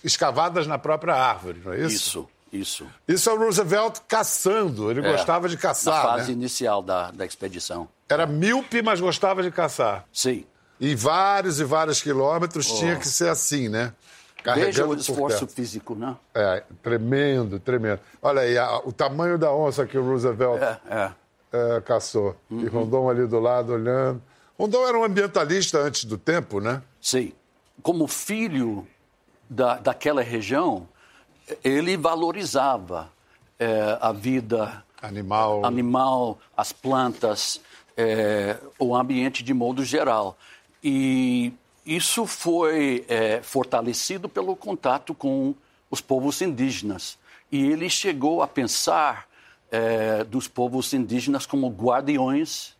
escavadas 0.03 0.65
na 0.65 0.79
própria 0.79 1.13
árvore, 1.13 1.62
não 1.63 1.74
é 1.74 1.81
isso? 1.81 1.95
Isso, 1.95 2.29
isso. 2.51 2.88
Isso 3.07 3.29
é 3.29 3.33
o 3.33 3.38
Roosevelt 3.38 4.00
caçando, 4.07 4.89
ele 4.89 5.05
é, 5.05 5.12
gostava 5.12 5.48
de 5.48 5.57
caçar. 5.57 5.93
Na 5.93 6.12
fase 6.12 6.27
né? 6.29 6.33
inicial 6.33 6.81
da, 6.81 7.12
da 7.12 7.24
expedição. 7.24 7.88
Era 8.10 8.25
míope, 8.25 8.81
mas 8.81 9.00
gostava 9.00 9.43
de 9.43 9.51
caçar. 9.51 10.05
Sim. 10.12 10.43
E 10.79 10.95
vários 10.95 11.60
e 11.60 11.63
vários 11.63 12.01
quilômetros 12.01 12.67
oh. 12.71 12.79
tinha 12.79 12.95
que 12.95 13.07
ser 13.07 13.29
assim, 13.29 13.69
né? 13.69 13.93
Veja 14.43 14.86
o 14.86 14.93
esforço 14.93 15.48
físico, 15.48 15.95
né? 15.95 16.15
É, 16.33 16.63
tremendo, 16.81 17.60
tremendo. 17.60 18.00
Olha 18.21 18.41
aí, 18.41 18.57
a, 18.57 18.79
o 18.79 18.91
tamanho 18.91 19.38
da 19.38 19.53
onça 19.53 19.86
que 19.86 19.98
o 19.98 20.03
Roosevelt 20.03 20.62
é, 20.62 20.79
é. 20.89 21.12
É, 21.53 21.81
caçou. 21.81 22.36
Uhum. 22.50 22.62
E 22.62 22.67
Rondon 22.67 23.10
ali 23.10 23.27
do 23.27 23.39
lado 23.39 23.74
olhando. 23.74 24.21
Rondon 24.57 24.88
era 24.88 24.98
um 24.98 25.03
ambientalista 25.03 25.79
antes 25.79 26.05
do 26.05 26.17
tempo, 26.17 26.60
né? 26.60 26.81
Sim. 27.00 27.33
Como 27.81 28.07
filho 28.07 28.88
da, 29.50 29.77
daquela 29.77 30.21
região, 30.21 30.88
ele 31.63 31.98
valorizava 31.98 33.10
é, 33.60 33.98
a 34.00 34.12
vida 34.12 34.83
animal, 35.01 35.65
animal 35.65 36.39
as 36.55 36.71
plantas, 36.71 37.60
é, 37.98 38.57
o 38.79 38.95
ambiente 38.95 39.43
de 39.43 39.53
modo 39.53 39.83
geral. 39.83 40.38
E 40.83 41.53
isso 41.85 42.25
foi 42.25 43.05
é, 43.07 43.41
fortalecido 43.41 44.29
pelo 44.29 44.55
contato 44.55 45.13
com 45.13 45.55
os 45.89 46.00
povos 46.01 46.41
indígenas. 46.41 47.17
E 47.51 47.65
ele 47.65 47.89
chegou 47.89 48.41
a 48.41 48.47
pensar 48.47 49.27
é, 49.71 50.23
dos 50.23 50.47
povos 50.47 50.93
indígenas 50.93 51.45
como 51.45 51.67
guardiões 51.69 52.75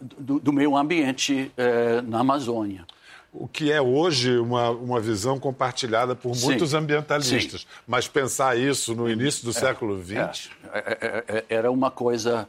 do, 0.00 0.38
do 0.38 0.52
meio 0.52 0.76
ambiente 0.76 1.52
é, 1.56 2.00
na 2.02 2.20
Amazônia. 2.20 2.86
O 3.32 3.46
que 3.46 3.70
é 3.70 3.82
hoje 3.82 4.38
uma, 4.38 4.70
uma 4.70 4.98
visão 4.98 5.38
compartilhada 5.38 6.16
por 6.16 6.34
sim, 6.34 6.46
muitos 6.46 6.72
ambientalistas. 6.72 7.62
Sim. 7.62 7.66
Mas 7.86 8.08
pensar 8.08 8.58
isso 8.58 8.94
no 8.94 9.10
início 9.10 9.44
do 9.44 9.50
é, 9.50 9.52
século 9.52 10.02
XX. 10.02 10.50
É, 10.72 11.24
é, 11.28 11.44
era 11.50 11.70
uma 11.70 11.90
coisa 11.90 12.48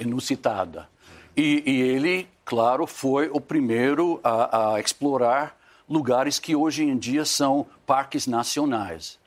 inusitada. 0.00 0.88
E, 1.36 1.62
e 1.66 1.80
ele 1.80 2.28
claro, 2.44 2.86
foi 2.86 3.28
o 3.32 3.40
primeiro 3.40 4.20
a, 4.22 4.74
a, 4.74 4.80
explorar 4.80 5.58
lugares 5.88 6.38
que 6.38 6.54
hoje 6.54 6.84
em 6.84 6.96
dia 6.96 7.24
são 7.24 7.66
parques 7.86 8.26
nacionais. 8.26 9.18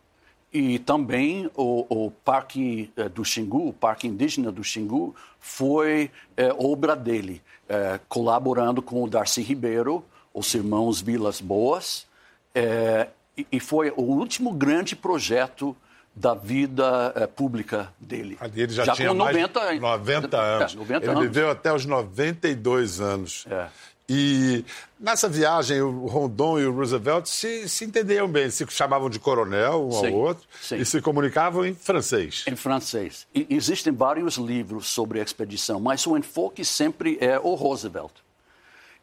E 0.54 0.80
também 0.80 1.50
o, 1.56 1.86
o 1.90 2.12
Parque 2.12 2.92
eh, 2.96 3.10
do 3.10 3.26
Xingu, 3.26 3.68
o 3.68 3.74
Parque 3.74 4.08
Indígena 4.08 4.52
do 4.52 4.64
Xingu, 4.64 5.14
foi 5.40 6.10
é, 6.38 6.54
obra 6.58 6.96
dele, 6.96 7.42
é, 7.68 8.00
colaborando 8.08 8.82
com 8.82 9.04
o 9.04 9.10
Darcy 9.10 9.42
Ribeiro, 9.42 10.04
os 10.34 10.54
irmãos 10.54 11.02
Vilas 11.02 11.42
Boas, 11.42 12.08
é, 12.56 13.10
e, 13.38 13.46
e 13.52 13.60
foi 13.60 13.92
o 13.92 14.02
último 14.02 14.52
grande 14.52 14.96
projeto 14.96 15.76
da 16.18 16.34
vida 16.34 17.14
é, 17.16 17.28
pública 17.28 17.94
dele. 18.00 18.38
Ali 18.40 18.64
ele 18.64 18.74
já, 18.74 18.86
já 18.86 18.94
tinha 18.94 19.10
com 19.10 19.14
90, 19.14 19.60
mais 19.60 19.80
90 19.80 20.38
anos. 20.38 20.74
É, 20.74 20.76
90 20.76 21.06
ele 21.06 21.12
anos. 21.12 21.24
viveu 21.24 21.52
até 21.52 21.72
os 21.72 21.86
92 21.86 23.00
anos. 23.00 23.46
É. 23.48 23.68
E 24.10 24.66
nessa 25.00 25.30
viagem, 25.30 25.82
o 25.82 26.08
Rondon 26.08 26.60
e 26.60 26.66
o 26.66 26.74
Roosevelt 26.74 27.28
se, 27.28 27.70
se 27.70 27.86
entendiam 27.86 28.28
bem, 28.28 28.50
se 28.50 28.66
chamavam 28.70 29.10
de 29.10 29.20
coronel 29.20 29.88
um 29.88 29.92
sim, 29.92 30.08
ao 30.08 30.14
outro 30.14 30.48
sim. 30.60 30.78
e 30.78 30.86
se 30.86 31.02
comunicavam 31.02 31.66
em 31.66 31.76
francês. 31.76 32.46
Em 32.48 32.56
francês. 32.56 33.28
E 33.36 33.46
existem 33.50 33.94
vários 33.94 34.38
livros 34.38 34.88
sobre 34.88 35.20
a 35.20 35.24
expedição, 35.24 35.80
mas 35.80 36.08
o 36.08 36.18
enfoque 36.18 36.66
sempre 36.66 37.18
é 37.22 37.38
o 37.38 37.54
Roosevelt. 37.54 38.14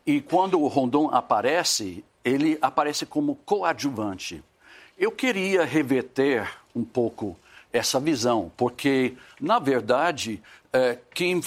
E 0.05 0.21
quando 0.21 0.61
o 0.61 0.67
Rondon 0.67 1.11
aparece, 1.13 2.03
ele 2.25 2.59
aparece 2.61 3.07
como 3.07 3.37
coadjuvante. 3.37 4.43
Eu 4.97 5.11
queria 5.11 5.65
reverter 5.65 6.49
um 6.75 6.85
pouco 6.85 7.37
essa 7.73 7.99
visão, 7.99 8.53
porque, 8.57 9.15
na 9.41 9.59
verdade, 9.59 10.41
é, 10.73 10.99
quem 11.13 11.41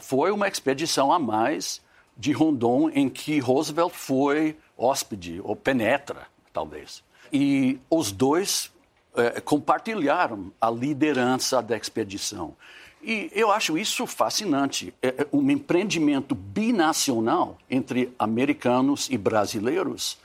foi 0.00 0.30
uma 0.30 0.48
expedição 0.48 1.12
a 1.12 1.18
mais 1.18 1.82
de 2.16 2.32
Rondon 2.32 2.90
em 2.90 3.10
que 3.10 3.38
Roosevelt 3.38 3.92
foi 3.92 4.56
hóspede, 4.76 5.40
ou 5.44 5.54
penetra, 5.54 6.26
talvez. 6.54 7.02
E 7.30 7.78
os 7.90 8.10
dois 8.10 8.72
é, 9.14 9.40
compartilharam 9.42 10.50
a 10.58 10.70
liderança 10.70 11.60
da 11.60 11.76
expedição. 11.76 12.56
E 13.02 13.30
eu 13.34 13.50
acho 13.50 13.76
isso 13.76 14.06
fascinante. 14.06 14.94
É, 15.02 15.08
é 15.08 15.26
um 15.32 15.50
empreendimento 15.50 16.34
binacional 16.34 17.58
entre 17.68 18.10
americanos 18.18 19.08
e 19.10 19.18
brasileiros 19.18 20.18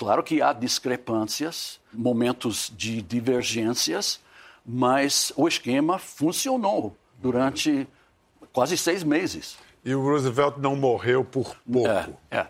Claro 0.00 0.22
que 0.22 0.40
há 0.40 0.54
discrepâncias, 0.54 1.78
momentos 1.92 2.72
de 2.74 3.02
divergências, 3.02 4.18
mas 4.64 5.30
o 5.36 5.46
esquema 5.46 5.98
funcionou 5.98 6.96
durante 7.18 7.86
quase 8.50 8.78
seis 8.78 9.04
meses. 9.04 9.58
E 9.84 9.94
o 9.94 10.02
Roosevelt 10.02 10.56
não 10.56 10.74
morreu 10.74 11.22
por 11.22 11.54
pouco. 11.70 11.86
É, 12.30 12.38
é. 12.38 12.46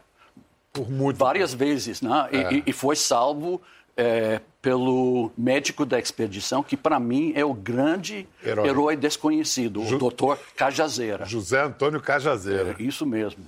Por 0.73 0.88
muito 0.88 1.16
Várias 1.16 1.50
pouco. 1.50 1.64
vezes, 1.64 2.00
né? 2.00 2.28
É. 2.30 2.54
E, 2.54 2.62
e, 2.69 2.73
foi 2.73 2.95
salvo 2.95 3.61
é, 3.97 4.40
pelo 4.62 5.33
médico 5.37 5.85
da 5.85 5.99
expedição, 5.99 6.62
que 6.62 6.76
para 6.76 7.00
mim 7.00 7.33
é 7.35 7.45
o 7.45 7.52
grande 7.52 8.28
herói, 8.45 8.69
herói 8.69 8.97
desconhecido, 8.97 9.85
Ju... 9.87 9.97
o 9.97 9.99
doutor 9.99 10.38
Cajazeira. 10.54 11.25
José 11.25 11.64
Antônio 11.64 12.00
Cajazeira. 12.00 12.76
É, 12.78 12.83
isso 12.83 13.04
mesmo. 13.04 13.45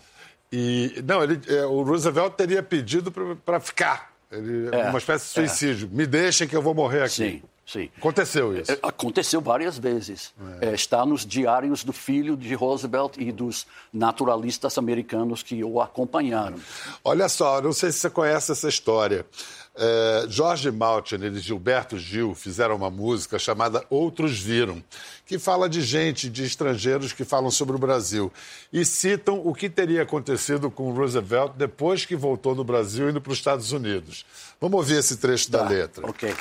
E, 0.52 1.02
não, 1.06 1.22
ele, 1.22 1.40
é, 1.48 1.64
o 1.64 1.82
Roosevelt 1.82 2.34
teria 2.34 2.62
pedido 2.62 3.10
para 3.44 3.58
ficar. 3.58 4.12
Ele, 4.30 4.68
é, 4.70 4.88
uma 4.90 4.98
espécie 4.98 5.24
de 5.26 5.30
suicídio. 5.30 5.88
É. 5.90 5.96
Me 5.96 6.06
deixem 6.06 6.46
que 6.46 6.54
eu 6.54 6.60
vou 6.60 6.74
morrer 6.74 7.02
aqui. 7.02 7.14
Sim, 7.14 7.42
sim. 7.66 7.90
Aconteceu 7.96 8.54
isso? 8.56 8.70
É, 8.70 8.78
aconteceu 8.82 9.40
várias 9.40 9.78
vezes. 9.78 10.34
É. 10.60 10.68
é. 10.68 10.74
está 10.74 11.06
nos 11.06 11.24
diários 11.24 11.82
do 11.82 11.92
filho 11.92 12.36
de 12.36 12.54
Roosevelt 12.54 13.16
e 13.16 13.32
dos 13.32 13.66
naturalistas 13.92 14.76
americanos 14.76 15.42
que 15.42 15.64
o 15.64 15.80
acompanharam. 15.80 16.56
Olha 17.02 17.28
só, 17.30 17.62
não 17.62 17.72
sei 17.72 17.90
se 17.90 18.00
você 18.00 18.10
conhece 18.10 18.52
essa 18.52 18.68
história. 18.68 19.24
É, 19.74 20.26
Jorge 20.28 20.70
Maltin 20.70 21.16
e 21.16 21.38
Gilberto 21.38 21.98
Gil 21.98 22.34
fizeram 22.34 22.76
uma 22.76 22.90
música 22.90 23.38
chamada 23.38 23.84
Outros 23.88 24.38
Viram, 24.38 24.82
que 25.24 25.38
fala 25.38 25.66
de 25.68 25.80
gente, 25.80 26.28
de 26.28 26.44
estrangeiros 26.44 27.12
que 27.12 27.24
falam 27.24 27.50
sobre 27.50 27.74
o 27.74 27.78
Brasil. 27.78 28.30
E 28.70 28.84
citam 28.84 29.40
o 29.44 29.54
que 29.54 29.70
teria 29.70 30.02
acontecido 30.02 30.70
com 30.70 30.92
Roosevelt 30.92 31.52
depois 31.56 32.04
que 32.04 32.14
voltou 32.14 32.54
do 32.54 32.64
Brasil 32.64 33.08
indo 33.08 33.20
para 33.20 33.32
os 33.32 33.38
Estados 33.38 33.72
Unidos. 33.72 34.26
Vamos 34.60 34.76
ouvir 34.76 34.98
esse 34.98 35.16
trecho 35.16 35.50
tá, 35.50 35.58
da 35.58 35.68
letra. 35.68 36.06
Ok. 36.06 36.34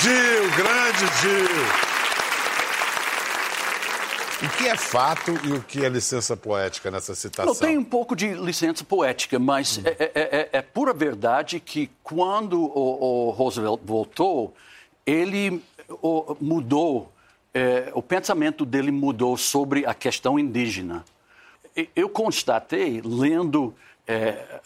Gil, 0.00 0.50
grande 0.56 1.06
Gil! 1.20 1.91
O 4.42 4.56
que 4.58 4.66
é 4.66 4.76
fato 4.76 5.30
e 5.44 5.52
o 5.52 5.62
que 5.62 5.84
é 5.84 5.88
licença 5.88 6.36
poética 6.36 6.90
nessa 6.90 7.14
citação? 7.14 7.52
Eu 7.52 7.58
tenho 7.58 7.80
um 7.80 7.84
pouco 7.84 8.16
de 8.16 8.34
licença 8.34 8.82
poética, 8.82 9.38
mas 9.38 9.78
hum. 9.78 9.82
é, 9.84 9.90
é, 9.90 10.10
é, 10.14 10.48
é, 10.52 10.62
pura 10.62 10.92
verdade 10.92 11.60
que 11.60 11.88
quando 12.02 12.60
o, 12.60 13.28
o 13.28 13.30
Roosevelt 13.30 13.80
voltou, 13.84 14.52
ele 15.06 15.62
o, 15.88 16.36
mudou, 16.40 17.12
é, 17.54 17.92
o 17.94 18.02
pensamento 18.02 18.64
dele 18.64 18.90
mudou 18.90 19.36
sobre 19.36 19.86
a 19.86 19.94
questão 19.94 20.36
indígena. 20.36 21.04
Eu 21.94 22.08
constatei, 22.08 23.00
lendo 23.00 23.72
é, 24.08 24.60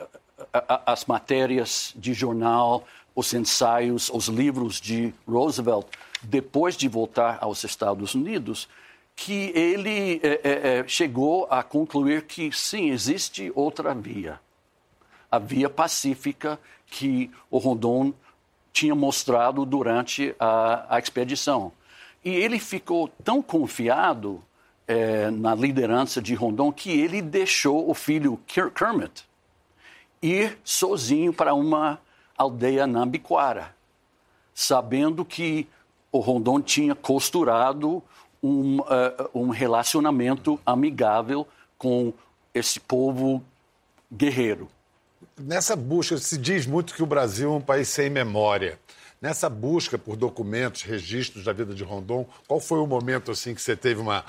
as 0.86 1.04
matérias 1.04 1.92
de 1.94 2.14
jornal, 2.14 2.86
os 3.14 3.32
ensaios, 3.34 4.10
os 4.12 4.26
livros 4.28 4.80
de 4.80 5.12
Roosevelt, 5.28 5.86
depois 6.22 6.76
de 6.76 6.88
voltar 6.88 7.38
aos 7.42 7.62
Estados 7.62 8.14
Unidos, 8.14 8.68
que 9.16 9.50
ele 9.54 10.20
é, 10.22 10.28
é, 10.28 10.78
é, 10.78 10.84
chegou 10.86 11.48
a 11.50 11.62
concluir 11.62 12.26
que 12.26 12.52
sim, 12.52 12.90
existe 12.90 13.50
outra 13.54 13.94
via. 13.94 14.38
a 15.32 15.38
via 15.38 15.70
pacífica 15.70 16.60
que 16.86 17.30
o 17.50 17.58
Rondon 17.58 18.12
tinha 18.72 18.94
mostrado 18.94 19.64
durante 19.64 20.36
a, 20.38 20.94
a 20.94 20.98
expedição. 20.98 21.72
E 22.22 22.30
ele 22.30 22.58
ficou 22.58 23.08
tão 23.24 23.42
confiado 23.42 24.42
é, 24.86 25.30
na 25.30 25.54
liderança 25.54 26.20
de 26.20 26.34
Rondon 26.34 26.70
que 26.70 26.90
ele 26.90 27.22
deixou 27.22 27.90
o 27.90 27.94
filho 27.94 28.38
Kermit 28.46 29.24
ir 30.22 30.58
sozinho 30.62 31.32
para 31.32 31.54
uma 31.54 31.98
aldeia 32.36 32.86
na 32.86 33.04
Biquara, 33.06 33.74
sabendo 34.54 35.24
que 35.24 35.66
o 36.12 36.18
Rondon 36.18 36.60
tinha 36.60 36.94
costurado 36.94 38.02
um, 38.46 38.80
uh, 38.80 39.30
um 39.34 39.48
relacionamento 39.50 40.60
amigável 40.64 41.46
com 41.76 42.12
esse 42.54 42.80
povo 42.80 43.42
guerreiro. 44.12 44.68
Nessa 45.38 45.76
busca, 45.76 46.16
se 46.16 46.38
diz 46.38 46.66
muito 46.66 46.94
que 46.94 47.02
o 47.02 47.06
Brasil 47.06 47.52
é 47.52 47.56
um 47.56 47.60
país 47.60 47.88
sem 47.88 48.08
memória. 48.08 48.78
Nessa 49.20 49.48
busca 49.48 49.98
por 49.98 50.16
documentos, 50.16 50.82
registros 50.82 51.44
da 51.44 51.52
vida 51.52 51.74
de 51.74 51.82
Rondon, 51.82 52.26
qual 52.46 52.60
foi 52.60 52.78
o 52.78 52.86
momento 52.86 53.30
assim 53.30 53.54
que 53.54 53.60
você 53.60 53.74
teve 53.74 54.00
uma, 54.00 54.24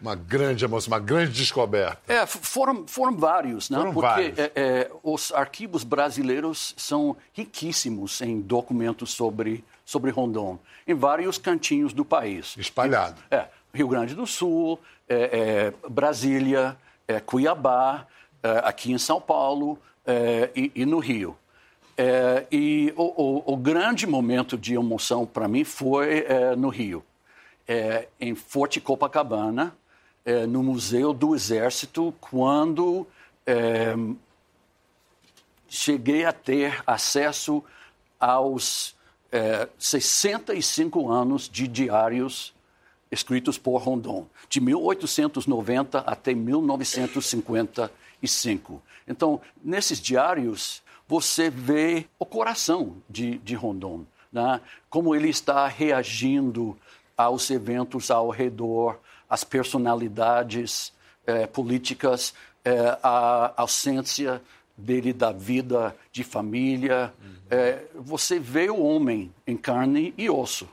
uma 0.00 0.14
grande 0.14 0.64
emoção, 0.64 0.92
uma 0.92 0.98
grande 0.98 1.32
descoberta? 1.32 1.98
É, 2.08 2.26
foram, 2.26 2.86
foram 2.86 3.16
vários, 3.16 3.70
né? 3.70 3.78
Foram 3.78 3.92
Porque 3.92 4.06
vários. 4.06 4.38
É, 4.38 4.52
é, 4.54 4.90
os 5.02 5.32
arquivos 5.32 5.84
brasileiros 5.84 6.74
são 6.76 7.16
riquíssimos 7.32 8.20
em 8.20 8.40
documentos 8.40 9.10
sobre, 9.10 9.64
sobre 9.86 10.10
Rondon, 10.10 10.58
em 10.84 10.94
vários 10.94 11.38
cantinhos 11.38 11.92
do 11.92 12.04
país. 12.04 12.56
Espalhado. 12.58 13.22
É, 13.30 13.46
Rio 13.72 13.86
Grande 13.86 14.16
do 14.16 14.26
Sul, 14.26 14.80
é, 15.08 15.72
é, 15.84 15.88
Brasília, 15.88 16.76
é, 17.06 17.20
Cuiabá, 17.20 18.04
é, 18.42 18.62
aqui 18.64 18.90
em 18.90 18.98
São 18.98 19.20
Paulo 19.20 19.78
é, 20.04 20.50
e, 20.56 20.72
e, 20.74 20.84
no 20.84 20.98
Rio. 20.98 21.36
É, 21.96 22.44
e 22.50 22.92
o, 22.96 23.04
o, 23.04 23.52
o, 23.54 23.56
grande 23.56 24.08
momento 24.08 24.58
de 24.58 24.74
emoção 24.74 25.24
para 25.24 25.46
mim 25.46 25.62
foi 25.62 26.26
no 26.58 26.68
Rio, 26.68 27.02
em 28.20 28.34
Forte 28.34 28.82
Copacabana, 28.82 29.74
no 30.48 30.62
Museu 30.62 31.14
do 31.14 31.34
Exército, 31.34 32.12
quando 32.20 33.06
cheguei 35.66 36.26
a 36.26 36.32
ter 36.32 36.82
acesso 36.86 37.64
aos 38.20 38.95
65 39.78 41.10
anos 41.10 41.48
de 41.48 41.68
diários 41.68 42.54
escritos 43.10 43.58
por 43.58 43.78
Rondon, 43.78 44.26
de 44.48 44.60
1890 44.60 45.98
até 46.00 46.34
1955. 46.34 48.82
Então, 49.06 49.40
nesses 49.62 50.00
diários, 50.00 50.82
você 51.06 51.48
vê 51.48 52.06
o 52.18 52.26
coração 52.26 52.96
de, 53.08 53.38
de 53.38 53.54
Rondon, 53.54 54.04
né? 54.32 54.60
como 54.90 55.14
ele 55.14 55.28
está 55.28 55.68
reagindo 55.68 56.76
aos 57.16 57.48
eventos 57.50 58.10
ao 58.10 58.30
redor, 58.30 58.98
às 59.28 59.44
personalidades 59.44 60.92
eh, 61.26 61.46
políticas, 61.46 62.34
eh, 62.64 62.98
a 63.02 63.52
ausência 63.56 64.42
dele 64.76 65.12
da 65.12 65.32
vida 65.32 65.96
de 66.12 66.22
família. 66.22 67.12
Uhum. 67.22 67.34
Eh, 67.50 67.82
você 67.94 68.38
vê 68.38 68.68
o 68.68 68.82
homem 68.82 69.32
em 69.46 69.56
carne 69.56 70.12
e 70.18 70.28
osso. 70.28 70.68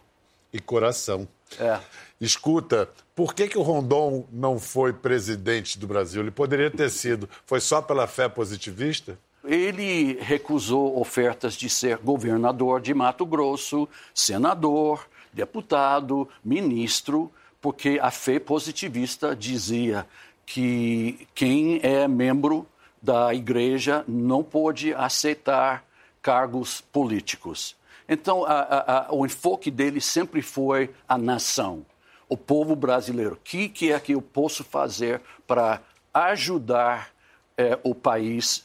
E 0.52 0.60
coração. 0.60 1.28
É. 1.60 1.80
Escuta, 2.20 2.90
por 3.16 3.34
que, 3.34 3.48
que 3.48 3.58
o 3.58 3.62
Rondon 3.62 4.26
não 4.32 4.60
foi 4.60 4.94
presidente 4.94 5.78
do 5.78 5.86
Brasil? 5.86 6.22
Ele 6.22 6.32
poderia 6.32 6.72
ter 6.72 6.90
sido. 6.90 7.30
Foi 7.46 7.60
só 7.60 7.82
pela 7.82 8.08
fé 8.08 8.28
positivista? 8.28 9.18
Ele 9.44 10.18
recusou 10.22 11.00
ofertas 11.00 11.54
de 11.56 11.70
ser 11.70 11.98
governador 11.98 12.80
de 12.80 12.94
Mato 12.94 13.26
Grosso, 13.26 13.90
senador, 14.16 15.06
deputado, 15.34 16.30
ministro, 16.44 17.30
porque 17.62 18.00
a 18.02 18.10
fé 18.10 18.40
positivista 18.40 19.36
dizia 19.36 20.08
que 20.46 21.28
quem 21.36 21.80
é 21.84 22.08
membro 22.08 22.66
da 23.04 23.34
igreja 23.34 24.06
não 24.08 24.42
pode 24.42 24.94
aceitar 24.94 25.84
cargos 26.22 26.80
políticos. 26.80 27.76
Então, 28.08 28.46
a, 28.46 28.62
a, 28.62 29.08
a, 29.08 29.14
o 29.14 29.26
enfoque 29.26 29.70
dele 29.70 30.00
sempre 30.00 30.42
foi 30.42 30.90
a 31.08 31.18
nação 31.18 31.86
o 32.30 32.38
povo 32.38 32.76
brasileiro. 32.76 33.34
O 33.34 33.40
que, 33.44 33.70
que 33.70 33.92
é 33.92 34.00
que 34.00 34.14
eu 34.14 34.22
posso 34.22 34.64
fazer 34.64 35.22
para 35.46 35.82
ajudar 36.12 37.12
é, 37.56 37.78
o 37.84 37.94
país 37.94 38.64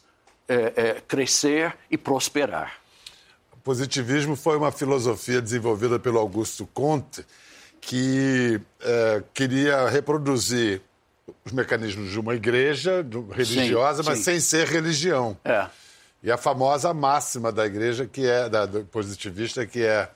é, 0.48 0.72
é, 0.74 1.00
crescer 1.06 1.76
e 1.90 1.98
prosperar? 1.98 2.78
O 3.52 3.58
positivismo 3.58 4.36
foi 4.36 4.56
uma 4.56 4.72
filosofia 4.72 5.42
desenvolvida 5.42 5.98
pelo 5.98 6.18
Augusto 6.18 6.66
Conte 6.72 7.26
que 7.80 8.60
queria 9.32 9.88
reproduzir 9.88 10.82
os 11.44 11.52
mecanismos 11.52 12.10
de 12.10 12.20
uma 12.20 12.34
igreja 12.34 13.04
religiosa, 13.30 14.02
sim, 14.02 14.08
mas 14.08 14.18
sim. 14.18 14.24
sem 14.24 14.40
ser 14.40 14.66
religião. 14.66 15.36
É. 15.44 15.66
E 16.22 16.30
a 16.30 16.36
famosa 16.36 16.92
máxima 16.92 17.52
da 17.52 17.64
igreja 17.64 18.06
que 18.06 18.26
é 18.26 18.48
da 18.48 18.66
positivista 18.90 19.64
que 19.66 19.82
é 19.84 20.10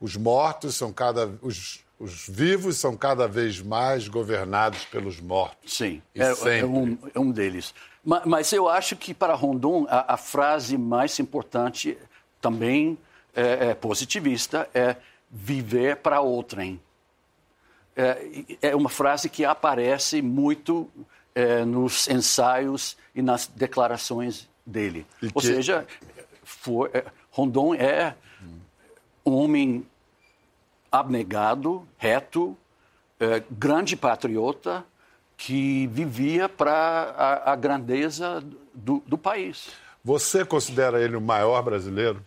os 0.00 0.16
mortos 0.16 0.76
são 0.76 0.92
cada 0.92 1.28
os 1.42 1.80
os 1.98 2.28
vivos 2.28 2.76
são 2.76 2.96
cada 2.96 3.26
vez 3.26 3.60
mais 3.60 4.06
governados 4.06 4.84
pelos 4.84 5.20
mortos. 5.20 5.74
Sim, 5.74 6.00
é, 6.14 6.60
é, 6.60 6.64
um, 6.64 6.96
é, 7.12 7.18
um, 7.18 7.30
deles. 7.30 7.74
Mas, 8.04 8.24
mas, 8.24 8.52
eu 8.52 8.68
acho 8.68 8.94
que 8.94 9.12
para 9.12 9.34
Rondon 9.34 9.86
a, 9.88 10.14
a 10.14 10.16
frase 10.16 10.78
mais 10.78 11.18
importante 11.18 11.98
também 12.40 12.96
é, 13.34 13.70
é 13.70 13.74
positivista 13.74 14.68
é 14.72 14.96
viver 15.30 15.96
para 15.96 16.20
outrem. 16.20 16.80
É, 18.00 18.68
é, 18.68 18.76
uma 18.76 18.88
frase 18.88 19.28
que 19.28 19.44
aparece 19.44 20.22
muito 20.22 20.88
é, 21.34 21.64
nos 21.64 22.06
ensaios 22.06 22.96
e 23.12 23.20
nas 23.20 23.48
declarações 23.48 24.48
dele. 24.64 25.04
Ou 25.34 25.42
seja, 25.42 25.84
for, 26.44 26.88
é, 26.94 27.04
Rondon 27.32 27.74
é 27.74 28.14
um 29.26 29.32
homem 29.32 29.84
abnegado, 30.92 31.86
reto, 31.98 32.56
é, 33.18 33.42
grande 33.50 33.96
patriota 33.96 34.84
que 35.36 35.88
vivia 35.88 36.48
para 36.48 36.72
a, 36.72 37.52
a, 37.52 37.56
grandeza 37.56 38.44
do, 38.72 39.02
do, 39.06 39.18
país. 39.18 39.70
Você 40.04 40.44
considera 40.44 41.02
ele 41.02 41.16
o 41.16 41.20
maior 41.20 41.62
brasileiro? 41.62 42.24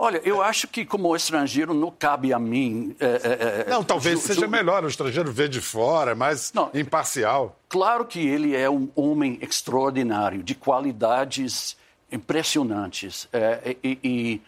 Olha, 0.00 0.20
eu 0.24 0.40
acho 0.40 0.68
que 0.68 0.84
como 0.84 1.14
estrangeiro 1.16 1.74
não 1.74 1.90
cabe 1.90 2.32
a 2.32 2.38
mim. 2.38 2.94
É, 3.00 3.64
é, 3.66 3.70
não, 3.70 3.82
talvez 3.82 4.20
ju, 4.20 4.26
seja 4.28 4.40
ju... 4.42 4.48
melhor. 4.48 4.84
O 4.84 4.88
estrangeiro 4.88 5.32
vê 5.32 5.48
de 5.48 5.60
fora, 5.60 6.12
é 6.12 6.14
mais 6.14 6.52
não, 6.52 6.70
imparcial. 6.72 7.58
Claro 7.68 8.04
que 8.04 8.24
ele 8.24 8.54
é 8.54 8.70
um 8.70 8.88
homem 8.94 9.38
extraordinário, 9.42 10.40
de 10.40 10.54
qualidades 10.54 11.76
impressionantes. 12.12 13.28
e, 13.82 13.98
e 14.04 14.42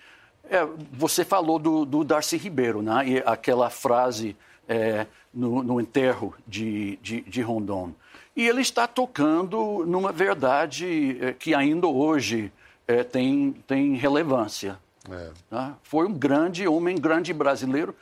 é, 0.48 0.64
você 0.92 1.24
falou 1.24 1.58
do, 1.58 1.84
do, 1.84 2.04
Darcy 2.04 2.36
Ribeiro, 2.36 2.80
né? 2.80 3.08
E 3.08 3.18
aquela 3.26 3.70
frase 3.70 4.36
é, 4.68 5.04
no, 5.34 5.64
no, 5.64 5.80
enterro 5.80 6.32
de, 6.46 6.96
de, 7.02 7.22
de, 7.22 7.42
Rondon. 7.42 7.92
E 8.36 8.46
ele 8.46 8.60
está 8.60 8.86
tocando 8.86 9.84
numa 9.84 10.12
verdade 10.12 11.18
é, 11.20 11.32
que 11.32 11.54
ainda 11.54 11.88
hoje 11.88 12.52
é, 12.86 13.02
tem, 13.02 13.52
tem 13.66 13.96
relevância. 13.96 14.78
É. 15.08 15.30
Né? 15.50 15.74
Foi 15.82 16.06
um 16.06 16.12
grande 16.12 16.66
homem, 16.66 16.96
grande 16.96 17.32
brasileiro, 17.32 17.94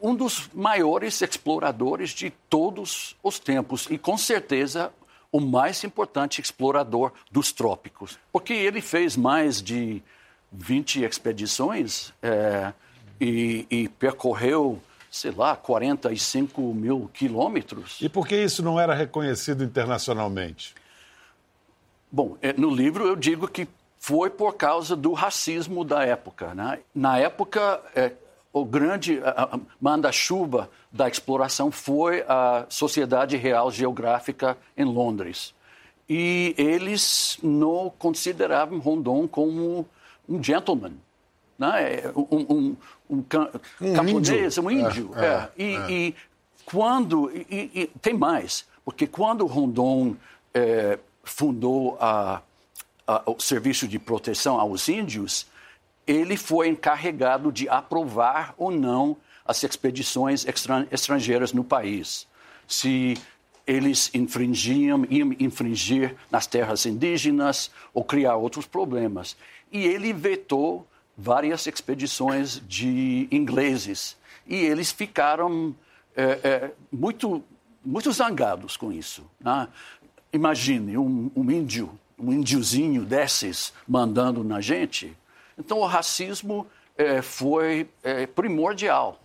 um 0.00 0.14
dos 0.14 0.48
maiores 0.54 1.20
exploradores 1.20 2.10
de 2.10 2.30
todos 2.48 3.16
os 3.22 3.38
tempos 3.38 3.86
e, 3.90 3.98
com 3.98 4.16
certeza, 4.16 4.92
o 5.30 5.40
mais 5.40 5.82
importante 5.84 6.40
explorador 6.40 7.12
dos 7.30 7.52
trópicos. 7.52 8.18
Porque 8.32 8.52
ele 8.52 8.80
fez 8.80 9.16
mais 9.16 9.60
de 9.60 10.02
20 10.52 11.04
expedições 11.04 12.12
é, 12.22 12.72
e, 13.20 13.66
e, 13.70 13.88
percorreu, 13.88 14.80
sei 15.10 15.32
lá, 15.32 15.56
45 15.56 16.62
mil 16.72 17.10
quilômetros. 17.12 17.98
E 18.00 18.08
por 18.08 18.26
que 18.26 18.36
isso 18.36 18.62
não 18.62 18.80
era 18.80 18.94
reconhecido 18.94 19.62
internacionalmente? 19.62 20.74
Bom, 22.10 22.38
é, 22.40 22.54
no 22.54 22.70
livro 22.70 23.06
eu 23.06 23.14
digo 23.14 23.46
que 23.46 23.68
foi 23.98 24.30
por 24.30 24.54
causa 24.54 24.94
do 24.94 25.12
racismo 25.12 25.84
da 25.84 26.04
época. 26.04 26.54
Né? 26.54 26.78
Na 26.94 27.18
época, 27.18 27.80
é, 27.94 28.12
o 28.52 28.64
grande 28.64 29.20
manda-chuva 29.80 30.70
da 30.90 31.08
exploração 31.08 31.70
foi 31.70 32.24
a 32.28 32.66
Sociedade 32.68 33.36
Real 33.36 33.70
Geográfica 33.70 34.56
em 34.76 34.84
Londres. 34.84 35.54
E 36.08 36.54
eles 36.56 37.38
não 37.42 37.92
consideravam 37.98 38.78
Rondon 38.78 39.28
como 39.28 39.86
um 40.26 40.42
gentleman, 40.42 40.92
né? 41.58 42.02
um, 42.16 42.26
um, 42.30 42.46
um, 42.48 42.76
um 43.10 43.22
camponês, 43.94 44.56
um 44.56 44.70
índio. 44.70 45.10
É, 45.16 45.26
é, 45.26 45.50
e, 45.58 45.76
é. 45.76 45.90
e, 45.90 46.14
quando. 46.64 47.30
E, 47.30 47.70
e, 47.74 47.86
tem 48.00 48.14
mais, 48.14 48.66
porque 48.84 49.06
quando 49.06 49.44
Rondon 49.44 50.16
é, 50.54 50.98
fundou 51.22 51.98
a, 52.00 52.40
uh, 53.08 53.32
o 53.32 53.40
serviço 53.40 53.88
de 53.88 53.98
proteção 53.98 54.60
aos 54.60 54.88
índios, 54.88 55.46
ele 56.06 56.36
foi 56.36 56.68
encarregado 56.68 57.50
de 57.50 57.68
aprovar 57.68 58.54
ou 58.56 58.70
não 58.70 59.16
as 59.44 59.62
expedições 59.62 60.46
estrangeiras 60.90 61.52
no 61.52 61.64
país. 61.64 62.26
Se 62.66 63.16
eles 63.66 64.10
infringiam, 64.14 65.06
iam 65.10 65.34
infringir 65.38 66.14
nas 66.30 66.46
terras 66.46 66.86
indígenas 66.86 67.70
ou 67.92 68.04
criar 68.04 68.36
outros 68.36 68.66
problemas. 68.66 69.36
E 69.70 69.84
ele 69.86 70.12
vetou 70.12 70.86
várias 71.16 71.66
expedições 71.66 72.62
de 72.66 73.28
ingleses. 73.30 74.16
E 74.46 74.54
eles 74.54 74.90
ficaram 74.90 75.74
é, 76.16 76.22
é, 76.42 76.70
muito, 76.90 77.44
muito 77.84 78.10
zangados 78.10 78.76
com 78.76 78.90
isso. 78.90 79.22
Né? 79.38 79.68
Imagine 80.32 80.96
um, 80.96 81.30
um 81.36 81.50
índio, 81.50 81.90
um 82.18 82.32
índiozinho 82.32 83.04
desses 83.04 83.72
mandando 83.86 84.42
na 84.42 84.60
gente. 84.60 85.16
Então, 85.56 85.78
o 85.78 85.86
racismo 85.86 86.66
é, 86.96 87.22
foi 87.22 87.88
é, 88.02 88.26
primordial. 88.26 89.20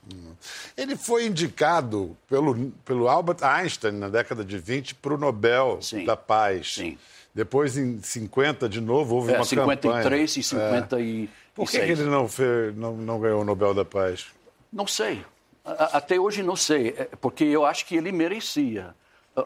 Ele 0.77 0.95
foi 0.95 1.25
indicado 1.25 2.15
pelo, 2.27 2.71
pelo 2.85 3.07
Albert 3.07 3.43
Einstein, 3.43 3.93
na 3.93 4.09
década 4.09 4.45
de 4.45 4.57
20, 4.57 4.95
para 4.95 5.13
o 5.13 5.17
Nobel 5.17 5.79
Sim. 5.81 6.05
da 6.05 6.15
Paz. 6.15 6.75
Sim. 6.75 6.97
Depois, 7.33 7.75
em 7.75 7.99
50, 7.99 8.69
de 8.69 8.79
novo, 8.79 9.15
houve 9.15 9.33
é, 9.33 9.37
uma 9.37 9.45
53 9.45 10.03
campanha. 10.03 10.23
e 10.23 10.27
56. 10.27 11.29
É. 11.29 11.43
Por 11.55 11.69
que, 11.69 11.79
que 11.79 11.91
ele 11.91 12.03
não, 12.03 12.27
fez, 12.27 12.75
não, 12.75 12.95
não 12.95 13.19
ganhou 13.19 13.41
o 13.41 13.45
Nobel 13.45 13.73
da 13.73 13.83
Paz? 13.83 14.27
Não 14.71 14.85
sei. 14.85 15.25
Até 15.65 16.19
hoje 16.19 16.43
não 16.43 16.55
sei, 16.55 16.89
é, 16.89 17.05
porque 17.21 17.43
eu 17.43 17.65
acho 17.65 17.85
que 17.85 17.95
ele 17.95 18.11
merecia 18.11 18.93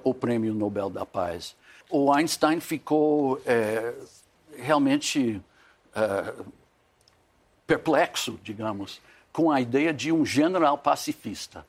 o 0.04 0.14
prêmio 0.14 0.54
Nobel 0.54 0.90
da 0.90 1.06
Paz. 1.06 1.56
O 1.89 2.12
Einstein 2.12 2.60
ficou 2.60 3.41
é, 3.45 3.93
realmente 4.58 5.41
é, 5.95 6.34
perplexo, 7.65 8.39
digamos, 8.43 9.02
com 9.32 9.52
a 9.52 9.62
ideia 9.62 9.93
de 9.93 10.12
um 10.12 10.26
general 10.26 10.78
pacifista. 10.78 11.65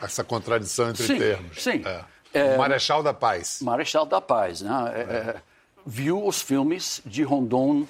Essa 0.00 0.24
contradição 0.24 0.90
entre 0.90 1.06
sim, 1.06 1.18
termos. 1.18 1.62
Sim. 1.62 1.82
É. 1.84 2.04
É, 2.34 2.56
Marechal 2.58 3.02
da 3.02 3.14
Paz. 3.14 3.60
Marechal 3.62 4.04
da 4.04 4.20
Paz. 4.20 4.60
Né? 4.60 4.70
É. 4.94 5.00
é 5.00 5.42
viu 5.86 6.26
os 6.26 6.42
filmes 6.42 7.00
de 7.06 7.22
Rondon 7.22 7.86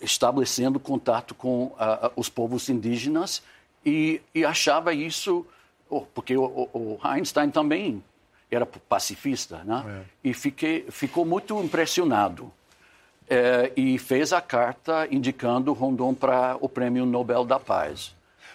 estabelecendo 0.00 0.80
contato 0.80 1.34
com 1.34 1.66
uh, 1.66 2.10
os 2.16 2.28
povos 2.28 2.68
indígenas 2.68 3.40
e, 3.84 4.20
e 4.34 4.44
achava 4.44 4.92
isso, 4.92 5.46
oh, 5.88 6.00
porque 6.00 6.36
o, 6.36 6.44
o, 6.44 6.98
Einstein 7.02 7.50
também 7.50 8.02
era 8.50 8.66
pacifista, 8.66 9.62
né? 9.64 9.84
É. 9.86 10.28
E 10.28 10.34
fiquei, 10.34 10.86
ficou 10.90 11.24
muito 11.24 11.60
impressionado 11.62 12.52
é, 13.28 13.72
e 13.76 13.98
fez 13.98 14.32
a 14.32 14.40
carta 14.40 15.06
indicando 15.10 15.72
Rondon 15.72 16.14
para 16.14 16.56
o 16.60 16.68
Prêmio 16.68 17.04
Nobel 17.04 17.44
da 17.44 17.58
Paz. 17.58 18.14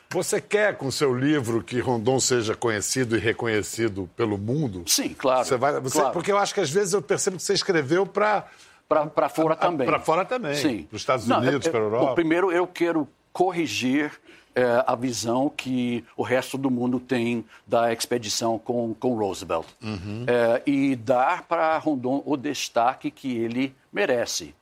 Você 0.09 0.41
quer, 0.41 0.75
com 0.75 0.91
seu 0.91 1.13
livro, 1.17 1.63
que 1.63 1.79
Rondon 1.79 2.19
seja 2.19 2.53
conhecido 2.53 3.15
e 3.15 3.19
reconhecido 3.19 4.09
pelo 4.15 4.37
mundo? 4.37 4.83
Sim, 4.85 5.13
claro. 5.13 5.45
Você 5.45 5.55
vai, 5.55 5.79
você, 5.79 5.99
claro. 5.99 6.13
Porque 6.13 6.31
eu 6.31 6.37
acho 6.37 6.53
que 6.53 6.59
às 6.59 6.69
vezes 6.69 6.93
eu 6.93 7.01
percebo 7.01 7.37
que 7.37 7.43
você 7.43 7.53
escreveu 7.53 8.05
para. 8.05 8.45
Para 8.89 9.29
fora 9.29 9.55
também. 9.55 9.87
Para 9.87 10.01
fora 10.01 10.25
também. 10.25 10.55
Sim. 10.55 10.83
Para 10.83 10.95
os 10.97 11.01
Estados 11.01 11.29
Unidos, 11.29 11.65
para 11.65 11.79
a 11.79 11.83
Europa. 11.83 12.13
Primeiro, 12.13 12.51
eu 12.51 12.67
quero 12.67 13.07
corrigir 13.31 14.11
é, 14.55 14.83
a 14.85 14.95
visão 14.95 15.49
que 15.49 16.03
o 16.15 16.23
resto 16.23 16.57
do 16.57 16.69
mundo 16.69 16.99
tem 16.99 17.45
da 17.65 17.91
expedição 17.93 18.59
com, 18.59 18.93
com 18.93 19.15
Roosevelt. 19.15 19.67
Uhum. 19.81 20.25
É, 20.27 20.61
e 20.65 20.95
dar 20.95 21.43
para 21.43 21.77
Rondon 21.77 22.21
o 22.25 22.35
destaque 22.35 23.09
que 23.09 23.37
ele 23.37 23.75
merece. 23.91 24.53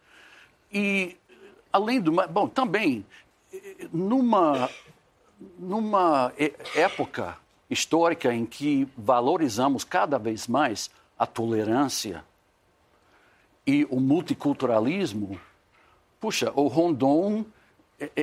E, 0.72 1.18
além 1.72 2.00
do. 2.00 2.12
Bom, 2.28 2.48
também, 2.48 3.06
numa, 3.92 4.70
numa 5.58 6.32
época 6.76 7.38
histórica 7.70 8.34
em 8.34 8.46
que 8.46 8.88
valorizamos 8.98 9.84
cada 9.84 10.18
vez 10.18 10.48
mais 10.48 10.90
a 11.18 11.26
tolerância 11.26 12.24
e 13.66 13.86
o 13.90 14.00
multiculturalismo, 14.00 15.40
puxa, 16.20 16.52
o 16.56 16.68
Rondon, 16.68 17.46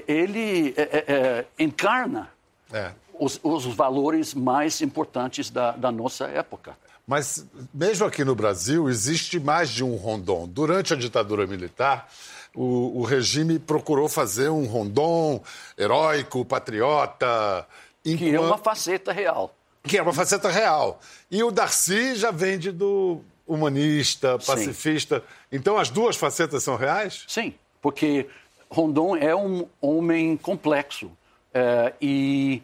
ele 0.06 0.74
é, 0.76 0.82
é, 0.82 1.04
é, 1.08 1.44
encarna 1.58 2.30
é. 2.72 2.90
Os, 3.18 3.40
os, 3.42 3.64
valores 3.64 4.34
mais 4.34 4.80
importantes 4.80 5.50
da, 5.50 5.72
da 5.72 5.90
nossa 5.90 6.26
época. 6.26 6.76
Mas, 7.06 7.46
mesmo 7.72 8.04
aqui 8.04 8.24
no 8.24 8.34
Brasil, 8.34 8.88
existe 8.90 9.38
mais 9.38 9.70
de 9.70 9.84
um 9.84 9.94
Rondon. 9.94 10.48
Durante 10.48 10.92
a 10.92 10.96
ditadura 10.96 11.46
militar, 11.46 12.10
o, 12.54 13.00
o 13.00 13.04
regime 13.04 13.58
procurou 13.58 14.08
fazer 14.08 14.48
um 14.48 14.66
Rondon 14.66 15.40
heróico, 15.78 16.44
patriota. 16.44 17.66
Que 18.02 18.34
é 18.34 18.40
uma 18.40 18.58
faceta 18.58 19.12
real. 19.12 19.54
Que 19.82 19.98
é 19.98 20.02
uma 20.02 20.12
faceta 20.12 20.50
real. 20.50 21.00
E 21.30 21.42
o 21.42 21.50
Darcy 21.50 22.16
já 22.16 22.30
vende 22.30 22.72
do 22.72 23.20
humanista, 23.46 24.38
pacifista. 24.38 25.20
Sim. 25.20 25.24
Então 25.52 25.78
as 25.78 25.88
duas 25.88 26.16
facetas 26.16 26.64
são 26.64 26.76
reais? 26.76 27.24
Sim, 27.28 27.54
porque 27.80 28.26
Rondon 28.70 29.16
é 29.16 29.34
um 29.34 29.66
homem 29.80 30.36
complexo 30.36 31.10
é, 31.54 31.94
e 32.00 32.62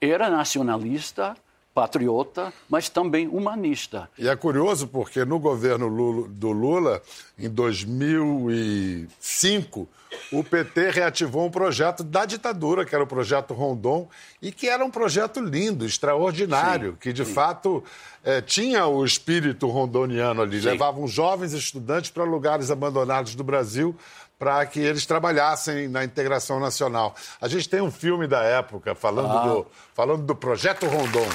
era 0.00 0.30
nacionalista, 0.30 1.36
patriota, 1.74 2.50
mas 2.68 2.88
também 2.88 3.26
humanista. 3.28 4.08
E 4.18 4.28
é 4.28 4.34
curioso 4.34 4.88
porque 4.88 5.24
no 5.24 5.38
governo 5.38 5.86
Lula, 5.86 6.26
do 6.28 6.50
Lula, 6.50 7.00
em 7.38 7.48
2005, 7.48 9.88
o 10.32 10.42
PT 10.42 10.90
reativou 10.90 11.46
um 11.46 11.50
projeto 11.50 12.02
da 12.02 12.24
ditadura, 12.24 12.84
que 12.84 12.92
era 12.94 13.04
o 13.04 13.06
projeto 13.06 13.54
Rondon, 13.54 14.08
e 14.42 14.50
que 14.50 14.68
era 14.68 14.84
um 14.84 14.90
projeto 14.90 15.38
lindo, 15.40 15.86
extraordinário, 15.86 16.90
sim, 16.92 16.96
que 17.00 17.12
de 17.12 17.24
sim. 17.24 17.32
fato 17.32 17.84
é, 18.24 18.40
tinha 18.40 18.84
o 18.86 19.04
espírito 19.04 19.68
rondoniano 19.68 20.42
ali. 20.42 20.60
Sim. 20.60 20.70
Levavam 20.70 21.06
jovens 21.06 21.52
estudantes 21.52 22.10
para 22.10 22.24
lugares 22.24 22.72
abandonados 22.72 23.36
do 23.36 23.44
Brasil 23.44 23.94
para 24.38 24.64
que 24.66 24.78
eles 24.80 25.04
trabalhassem 25.04 25.88
na 25.88 26.04
integração 26.04 26.60
nacional. 26.60 27.14
A 27.40 27.48
gente 27.48 27.68
tem 27.68 27.80
um 27.80 27.90
filme 27.90 28.26
da 28.26 28.42
época 28.42 28.94
falando, 28.94 29.32
ah. 29.32 29.42
do, 29.42 29.66
falando 29.94 30.22
do 30.24 30.34
projeto 30.34 30.86
Rondon. 30.86 31.26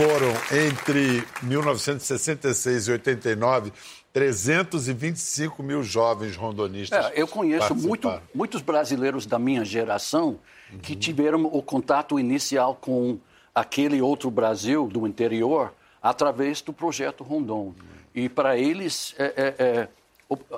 foram 0.00 0.32
entre 0.50 1.22
1966 1.42 2.88
e 2.88 2.92
89 2.92 3.70
325 4.12 5.62
mil 5.62 5.82
jovens 5.82 6.36
rondonistas. 6.36 7.06
É, 7.06 7.12
eu 7.20 7.28
conheço 7.28 7.74
muito, 7.74 8.10
muitos 8.34 8.62
brasileiros 8.62 9.26
da 9.26 9.38
minha 9.38 9.64
geração 9.64 10.38
uhum. 10.72 10.78
que 10.78 10.96
tiveram 10.96 11.44
o 11.44 11.62
contato 11.62 12.18
inicial 12.18 12.74
com 12.74 13.18
aquele 13.54 14.00
outro 14.00 14.30
Brasil 14.30 14.88
do 14.88 15.06
interior 15.06 15.72
através 16.02 16.62
do 16.62 16.72
projeto 16.72 17.22
Rondon. 17.22 17.74
E 18.14 18.28
para 18.28 18.56
eles, 18.56 19.14
é, 19.18 19.24
é, 19.36 19.64
é 19.64 19.88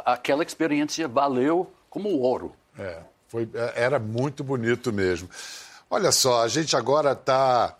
aquela 0.04 0.42
experiência 0.42 1.06
valeu 1.08 1.72
como 1.90 2.08
ouro. 2.18 2.52
É, 2.78 2.98
foi, 3.28 3.48
é, 3.54 3.72
era 3.76 3.98
muito 3.98 4.42
bonito 4.42 4.92
mesmo. 4.92 5.28
Olha 5.90 6.10
só, 6.10 6.42
a 6.42 6.48
gente 6.48 6.74
agora 6.74 7.12
está 7.12 7.76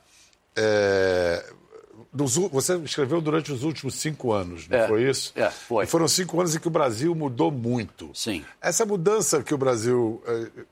dos, 2.13 2.37
você 2.37 2.77
escreveu 2.79 3.23
durante 3.23 3.51
os 3.51 3.63
últimos 3.63 3.95
cinco 3.95 4.33
anos, 4.33 4.69
não 4.69 4.79
é, 4.79 4.87
foi 4.87 5.09
isso? 5.09 5.33
É, 5.35 5.51
foi. 5.51 5.85
E 5.85 5.87
foram 5.87 6.07
cinco 6.07 6.39
anos 6.39 6.55
em 6.55 6.59
que 6.59 6.69
o 6.69 6.71
Brasil 6.71 7.15
mudou 7.15 7.51
muito. 7.51 8.11
Sim. 8.13 8.45
Essa 8.61 8.85
mudança 8.85 9.43
que 9.43 9.55
o 9.55 9.59
Brasil 9.59 10.23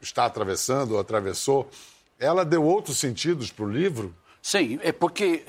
está 0.03 0.27
atravessando, 0.27 0.93
ou 0.93 1.01
atravessou, 1.01 1.67
ela 2.19 2.45
deu 2.45 2.63
outros 2.63 2.99
sentidos 2.99 3.51
para 3.51 3.65
o 3.65 3.71
livro? 3.71 4.15
Sim, 4.43 4.79
é 4.83 4.93
porque 4.93 5.45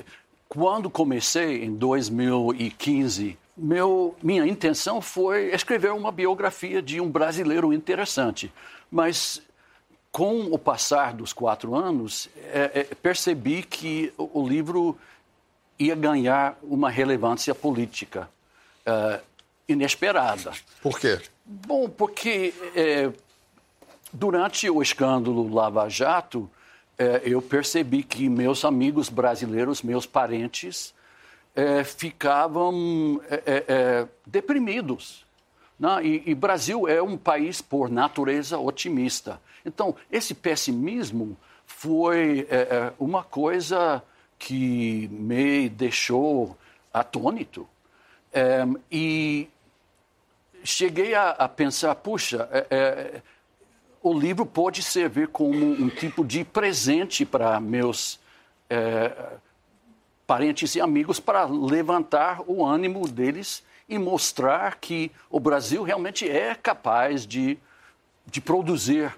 quando 0.48 0.88
comecei 0.88 1.64
em 1.64 1.74
2015, 1.74 3.38
meu, 3.56 4.16
minha 4.22 4.46
intenção 4.46 5.00
foi 5.00 5.54
escrever 5.54 5.92
uma 5.92 6.10
biografia 6.10 6.80
de 6.80 7.00
um 7.00 7.10
brasileiro 7.10 7.72
interessante. 7.72 8.52
Mas 8.90 9.42
com 10.12 10.42
o 10.52 10.58
passar 10.58 11.14
dos 11.14 11.32
quatro 11.32 11.74
anos, 11.74 12.28
é, 12.52 12.70
é, 12.74 12.84
percebi 12.94 13.62
que 13.62 14.12
o, 14.18 14.42
o, 14.42 14.48
livro 14.48 14.98
ia 15.78 15.94
ganhar 15.94 16.58
uma 16.62 16.90
relevância 16.90 17.54
política 17.54 18.28
uh, 18.86 19.18
inesperada. 19.66 20.52
Por 20.82 21.00
quê? 21.00 21.18
Bom, 21.44 21.88
porque 21.88 22.52
é, 22.76 23.10
durante 24.12 24.68
o 24.68 24.82
escândalo 24.82 25.52
Lava 25.52 25.88
Jato, 25.88 26.48
é, 26.98 27.22
eu 27.24 27.40
percebi 27.40 28.02
que 28.02 28.28
meus 28.28 28.66
amigos 28.66 29.08
brasileiros, 29.08 29.82
meus 29.82 30.04
parentes, 30.04 30.94
é, 31.54 31.84
ficavam 31.84 33.20
deprimidos. 34.26 35.24
Né? 35.78 36.04
E, 36.04 36.30
e 36.30 36.34
Brasil 36.34 36.86
é 36.88 37.02
um 37.02 37.16
país, 37.16 37.60
por 37.60 37.90
natureza, 37.90 38.58
otimista. 38.58 39.40
Então, 39.64 39.94
esse 40.10 40.34
pessimismo 40.34 41.36
foi 41.66 42.46
é, 42.50 42.56
é, 42.56 42.92
uma 42.98 43.22
coisa 43.24 44.02
que 44.38 45.08
me 45.12 45.68
deixou 45.68 46.56
atônito. 46.92 47.68
É, 48.32 48.64
e 48.90 49.48
cheguei 50.64 51.14
a, 51.14 51.30
a 51.30 51.48
pensar, 51.48 51.94
puxa, 51.96 52.48
é, 52.50 52.66
é, 52.70 53.22
o 54.02 54.12
livro 54.12 54.44
pode 54.46 54.82
servir 54.82 55.28
como 55.28 55.56
um 55.56 55.88
tipo 55.88 56.24
de 56.24 56.44
presente 56.44 57.24
para 57.24 57.60
meus 57.60 58.18
é, 58.68 59.12
parentes 60.26 60.74
e 60.74 60.80
amigos 60.80 61.20
para 61.20 61.44
levantar 61.44 62.40
o 62.46 62.64
ânimo 62.64 63.06
deles 63.08 63.62
e 63.88 63.98
mostrar 63.98 64.76
que 64.76 65.10
o 65.28 65.38
Brasil 65.38 65.82
realmente 65.82 66.28
é 66.28 66.54
capaz 66.54 67.26
de, 67.26 67.58
de 68.26 68.40
produzir 68.40 69.14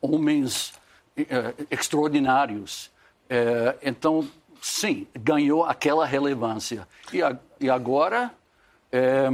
homens 0.00 0.74
é, 1.16 1.54
extraordinários. 1.70 2.90
É, 3.28 3.76
então, 3.82 4.28
sim, 4.60 5.06
ganhou 5.14 5.64
aquela 5.64 6.04
relevância. 6.04 6.88
E, 7.12 7.22
a, 7.22 7.38
e 7.60 7.70
agora 7.70 8.32
é, 8.90 9.28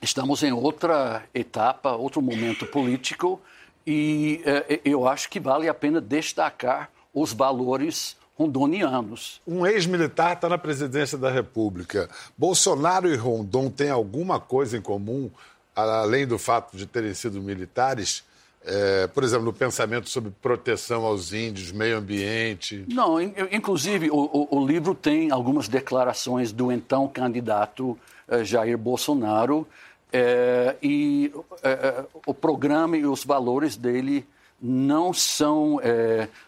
estamos 0.00 0.42
em 0.42 0.52
outra 0.52 1.24
etapa, 1.34 1.92
outro 1.92 2.22
momento 2.22 2.66
político, 2.66 3.40
e 3.86 4.40
é, 4.44 4.80
eu 4.84 5.08
acho 5.08 5.28
que 5.28 5.40
vale 5.40 5.68
a 5.68 5.74
pena 5.74 6.00
destacar 6.00 6.90
os 7.12 7.32
valores 7.32 8.16
rondonianos. 8.38 9.40
Um 9.46 9.66
ex-militar 9.66 10.34
está 10.34 10.48
na 10.48 10.58
presidência 10.58 11.18
da 11.18 11.30
República. 11.30 12.08
Bolsonaro 12.36 13.08
e 13.08 13.16
Rondon 13.16 13.70
têm 13.70 13.90
alguma 13.90 14.40
coisa 14.40 14.76
em 14.76 14.80
comum, 14.80 15.30
além 15.74 16.26
do 16.26 16.38
fato 16.38 16.76
de 16.76 16.86
terem 16.86 17.14
sido 17.14 17.40
militares? 17.40 18.24
É, 18.64 19.08
por 19.08 19.24
exemplo, 19.24 19.46
no 19.46 19.52
pensamento 19.52 20.08
sobre 20.08 20.30
proteção 20.40 21.04
aos 21.04 21.32
índios, 21.32 21.72
meio 21.72 21.98
ambiente? 21.98 22.84
Não, 22.88 23.20
inclusive 23.20 24.08
o, 24.08 24.16
o, 24.16 24.58
o 24.58 24.66
livro 24.66 24.94
tem 24.94 25.32
algumas 25.32 25.66
declarações 25.66 26.52
do 26.52 26.70
então 26.70 27.08
candidato 27.08 27.98
eh, 28.28 28.44
Jair 28.44 28.78
Bolsonaro 28.78 29.66
é, 30.12 30.76
e 30.80 31.32
é, 31.60 32.04
o 32.24 32.32
programa 32.32 32.96
e 32.96 33.04
os 33.04 33.24
valores 33.24 33.76
dele 33.76 34.24
não 34.60 35.12
são 35.12 35.80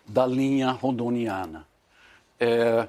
da 0.06 0.24
linha 0.24 0.70
rondoniana 0.70 1.66
é, 2.38 2.88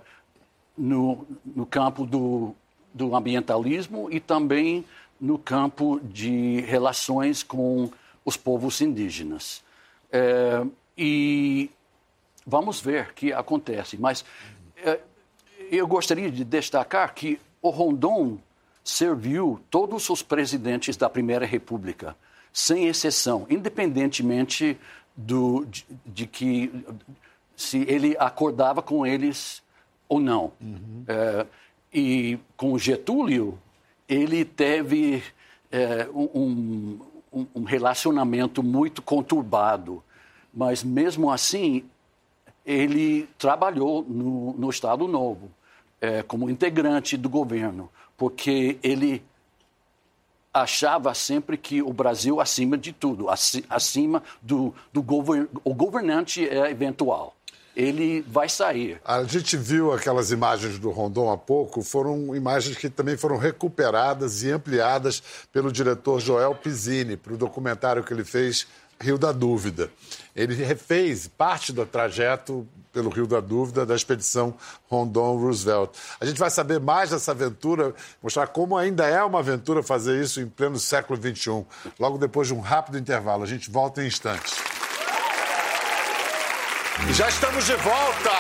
no, 0.78 1.26
no, 1.46 1.66
campo 1.66 2.06
do, 2.06 2.56
do 2.94 3.16
ambientalismo 3.16 4.10
e 4.12 4.20
também 4.20 4.86
no 5.20 5.38
campo 5.38 6.00
de 6.04 6.62
relações 6.62 7.44
com 7.44 7.90
os 8.24 8.36
povos 8.36 8.82
indígenas. 8.82 9.64
É, 10.12 10.66
e 10.98 11.70
vamos 12.46 12.80
ver 12.80 13.10
o 13.10 13.14
que 13.14 13.34
acontece. 13.34 13.98
Mas 13.98 14.26
é, 14.78 15.00
eu 15.72 15.88
gostaria 15.88 16.30
de 16.30 16.44
destacar 16.44 17.14
que 17.14 17.40
o 17.62 17.70
Rondon 17.70 18.38
serviu 18.84 19.60
todos 19.70 20.10
os 20.10 20.22
presidentes 20.22 20.96
da 20.96 21.10
Primeira 21.10 21.46
República, 21.46 22.16
sem 22.54 22.88
exceção, 22.88 23.48
independentemente 23.50 24.78
do, 25.16 25.66
de, 25.66 25.86
de 26.06 26.28
que 26.28 26.72
se 27.56 27.86
ele 27.88 28.16
acordava 28.20 28.82
com 28.82 29.06
eles 29.06 29.64
ou 30.08 30.20
não. 30.20 30.52
Uhum. 30.62 31.04
É, 31.08 31.46
e 31.94 32.38
com 32.58 32.78
Getúlio, 32.78 33.58
ele 34.08 34.44
teve 34.44 35.24
é, 35.72 36.08
um, 36.14 37.00
um, 37.34 37.48
um, 37.56 37.64
relacionamento 37.64 38.62
muito 38.62 39.02
conturbado, 39.02 40.04
mas 40.54 40.84
mesmo 40.84 41.32
assim, 41.32 41.86
ele 42.66 43.28
trabalhou 43.38 44.04
no, 44.04 44.54
no 44.54 44.70
Estado 44.70 45.08
Novo 45.08 45.50
é, 46.02 46.22
como 46.22 46.50
integrante 46.50 47.18
do 47.18 47.30
governo, 47.30 47.90
porque 48.18 48.78
ele 48.84 49.24
achava 50.54 51.14
sempre 51.14 51.58
que 51.58 51.82
o 51.82 51.92
Brasil 51.92 52.40
acima 52.40 52.78
de 52.78 52.94
tudo, 52.94 53.28
acima 53.70 54.24
do, 54.42 54.74
do 54.94 55.02
govern, 55.02 55.50
o 55.66 55.74
governante 55.74 56.48
é 56.48 56.70
eventual 56.72 57.36
ele 57.76 58.22
vai 58.22 58.48
sair. 58.48 59.00
A 59.04 59.24
gente 59.24 59.58
viu 59.58 59.92
aquelas 59.92 60.32
imagens 60.32 60.80
do 60.80 60.90
Rondon 60.92 61.30
há 61.32 61.38
pouco, 61.38 61.82
foram 61.82 62.36
imagens 62.36 62.78
que 62.78 62.90
também 62.90 63.18
foram 63.18 63.38
recuperadas 63.38 64.44
e 64.44 64.52
ampliadas 64.52 65.22
pelo 65.52 65.72
diretor 65.72 66.20
Joel 66.20 66.56
Pizzini, 66.56 67.18
para 67.18 67.34
o 67.34 67.38
documentário 67.38 68.04
que 68.04 68.14
ele 68.14 68.24
fez, 68.24 68.66
Rio 69.00 69.18
da 69.18 69.34
Dúvida. 69.34 69.92
Ele 70.34 70.56
refez 70.56 71.28
parte 71.28 71.74
do 71.74 71.86
trajeto 71.86 72.66
pelo 72.94 73.10
Rio 73.10 73.28
da 73.28 73.42
Dúvida 73.42 73.86
da 73.86 73.94
expedição 73.94 74.54
Rondon 74.90 75.38
Roosevelt. 75.38 75.92
A 76.20 76.26
gente 76.26 76.40
vai 76.40 76.50
saber 76.50 76.80
mais 76.80 77.10
dessa 77.10 77.32
aventura, 77.32 77.94
mostrar 78.24 78.48
como 78.48 78.78
ainda 78.78 79.06
é 79.06 79.22
uma 79.22 79.40
aventura 79.40 79.84
fazer 79.84 80.22
isso 80.22 80.40
em 80.40 80.48
pleno 80.48 80.80
século 80.80 81.20
XXI. 81.22 81.66
Logo 82.00 82.18
depois 82.18 82.48
de 82.48 82.54
um 82.54 82.62
rápido 82.62 82.98
intervalo. 82.98 83.44
A 83.44 83.48
gente 83.48 83.70
volta 83.70 84.02
em 84.02 84.08
instantes. 84.08 84.75
Já 87.14 87.28
estamos 87.28 87.66
de 87.66 87.76
volta! 87.76 88.32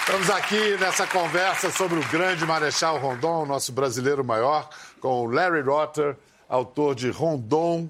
Estamos 0.00 0.30
aqui 0.30 0.76
nessa 0.78 1.06
conversa 1.06 1.70
sobre 1.70 1.98
o 1.98 2.08
grande 2.08 2.44
Marechal 2.44 2.98
Rondon, 2.98 3.46
nosso 3.46 3.72
brasileiro 3.72 4.24
maior, 4.24 4.68
com 5.00 5.26
Larry 5.26 5.60
Rotter, 5.60 6.16
autor 6.48 6.94
de 6.94 7.10
Rondon, 7.10 7.88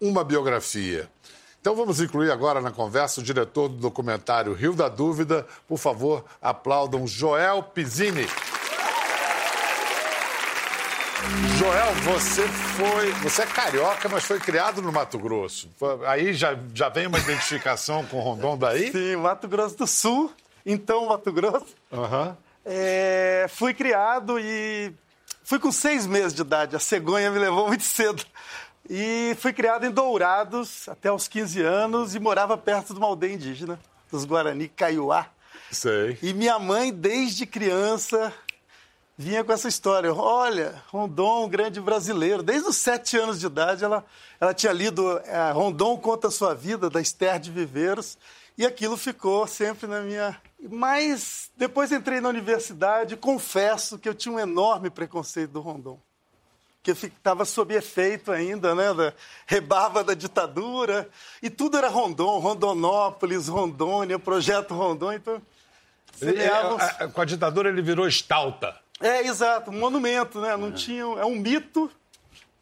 uma 0.00 0.22
biografia. 0.24 1.08
Então 1.60 1.74
vamos 1.74 2.00
incluir 2.00 2.30
agora 2.30 2.60
na 2.60 2.70
conversa 2.70 3.20
o 3.20 3.24
diretor 3.24 3.68
do 3.68 3.76
documentário 3.76 4.52
Rio 4.52 4.74
da 4.74 4.88
Dúvida. 4.88 5.46
Por 5.66 5.78
favor, 5.78 6.24
aplaudam 6.42 7.06
Joel 7.06 7.62
Pizzini. 7.62 8.28
Joel, 11.58 11.94
você 12.02 12.46
foi. 12.48 13.12
Você 13.22 13.42
é 13.42 13.46
carioca, 13.46 14.08
mas 14.08 14.24
foi 14.24 14.38
criado 14.38 14.82
no 14.82 14.92
Mato 14.92 15.18
Grosso. 15.18 15.68
Aí 16.06 16.34
já, 16.34 16.58
já 16.74 16.88
vem 16.88 17.06
uma 17.06 17.18
identificação 17.18 18.04
com 18.06 18.18
o 18.18 18.20
Rondon 18.20 18.58
daí? 18.58 18.90
Sim, 18.90 19.16
Mato 19.16 19.48
Grosso 19.48 19.76
do 19.76 19.86
Sul, 19.86 20.32
então 20.66 21.06
Mato 21.06 21.32
Grosso. 21.32 21.74
Uhum. 21.90 22.36
É, 22.64 23.46
fui 23.48 23.72
criado 23.74 24.38
e 24.38 24.92
fui 25.44 25.58
com 25.58 25.70
seis 25.70 26.06
meses 26.06 26.34
de 26.34 26.42
idade. 26.42 26.76
A 26.76 26.80
cegonha 26.80 27.30
me 27.30 27.38
levou 27.38 27.68
muito 27.68 27.84
cedo. 27.84 28.24
E 28.88 29.34
fui 29.38 29.52
criado 29.52 29.86
em 29.86 29.90
Dourados 29.90 30.88
até 30.88 31.10
os 31.10 31.26
15 31.26 31.62
anos 31.62 32.14
e 32.14 32.20
morava 32.20 32.56
perto 32.56 32.92
de 32.92 32.98
uma 32.98 33.08
aldeia 33.08 33.32
indígena, 33.32 33.80
dos 34.10 34.24
Guarani, 34.24 34.68
Caiuá. 34.68 35.26
Sei. 35.70 36.18
E 36.22 36.34
minha 36.34 36.58
mãe, 36.58 36.92
desde 36.92 37.46
criança, 37.46 38.32
vinha 39.16 39.44
com 39.44 39.52
essa 39.52 39.68
história. 39.68 40.12
Olha, 40.12 40.82
Rondon, 40.88 41.44
um 41.44 41.48
grande 41.48 41.80
brasileiro. 41.80 42.42
Desde 42.42 42.68
os 42.68 42.76
sete 42.76 43.16
anos 43.16 43.40
de 43.40 43.46
idade, 43.46 43.84
ela, 43.84 44.04
ela 44.40 44.52
tinha 44.52 44.72
lido 44.72 45.18
é, 45.20 45.50
Rondon 45.52 45.96
Conta 45.96 46.28
a 46.28 46.30
Sua 46.30 46.54
Vida, 46.54 46.90
da 46.90 47.00
Esther 47.00 47.38
de 47.38 47.50
Viveiros, 47.50 48.18
e 48.58 48.66
aquilo 48.66 48.96
ficou 48.96 49.46
sempre 49.46 49.86
na 49.86 50.00
minha. 50.00 50.40
Mas 50.70 51.50
depois 51.56 51.92
entrei 51.92 52.20
na 52.20 52.28
universidade, 52.28 53.16
confesso 53.16 53.98
que 53.98 54.08
eu 54.08 54.14
tinha 54.14 54.34
um 54.34 54.40
enorme 54.40 54.90
preconceito 54.90 55.50
do 55.50 55.60
Rondon. 55.60 55.98
Que 56.82 56.90
estava 56.90 57.46
sob 57.46 57.74
efeito 57.74 58.30
ainda, 58.30 58.74
né, 58.74 58.92
da 58.92 59.12
rebarba 59.46 60.04
da 60.04 60.12
ditadura, 60.12 61.08
e 61.42 61.48
tudo 61.48 61.78
era 61.78 61.88
Rondon, 61.88 62.38
Rondonópolis, 62.40 63.48
Rondônia, 63.48 64.18
Projeto 64.18 64.74
Rondon, 64.74 65.12
então... 65.14 65.40
É, 67.00 67.08
com 67.08 67.20
a 67.20 67.24
ditadura 67.24 67.70
ele 67.70 67.82
virou 67.82 68.06
estalta. 68.06 68.83
É, 69.04 69.26
exato, 69.26 69.70
um 69.70 69.78
monumento, 69.78 70.40
né? 70.40 70.56
Não 70.56 70.68
é. 70.68 70.72
tinha, 70.72 71.02
é 71.02 71.26
um 71.26 71.36
mito 71.36 71.90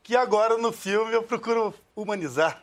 que 0.03 0.17
agora 0.17 0.59
no 0.59 0.73
filme 0.73 1.13
eu 1.13 1.23
procuro 1.23 1.73
humanizar. 1.95 2.61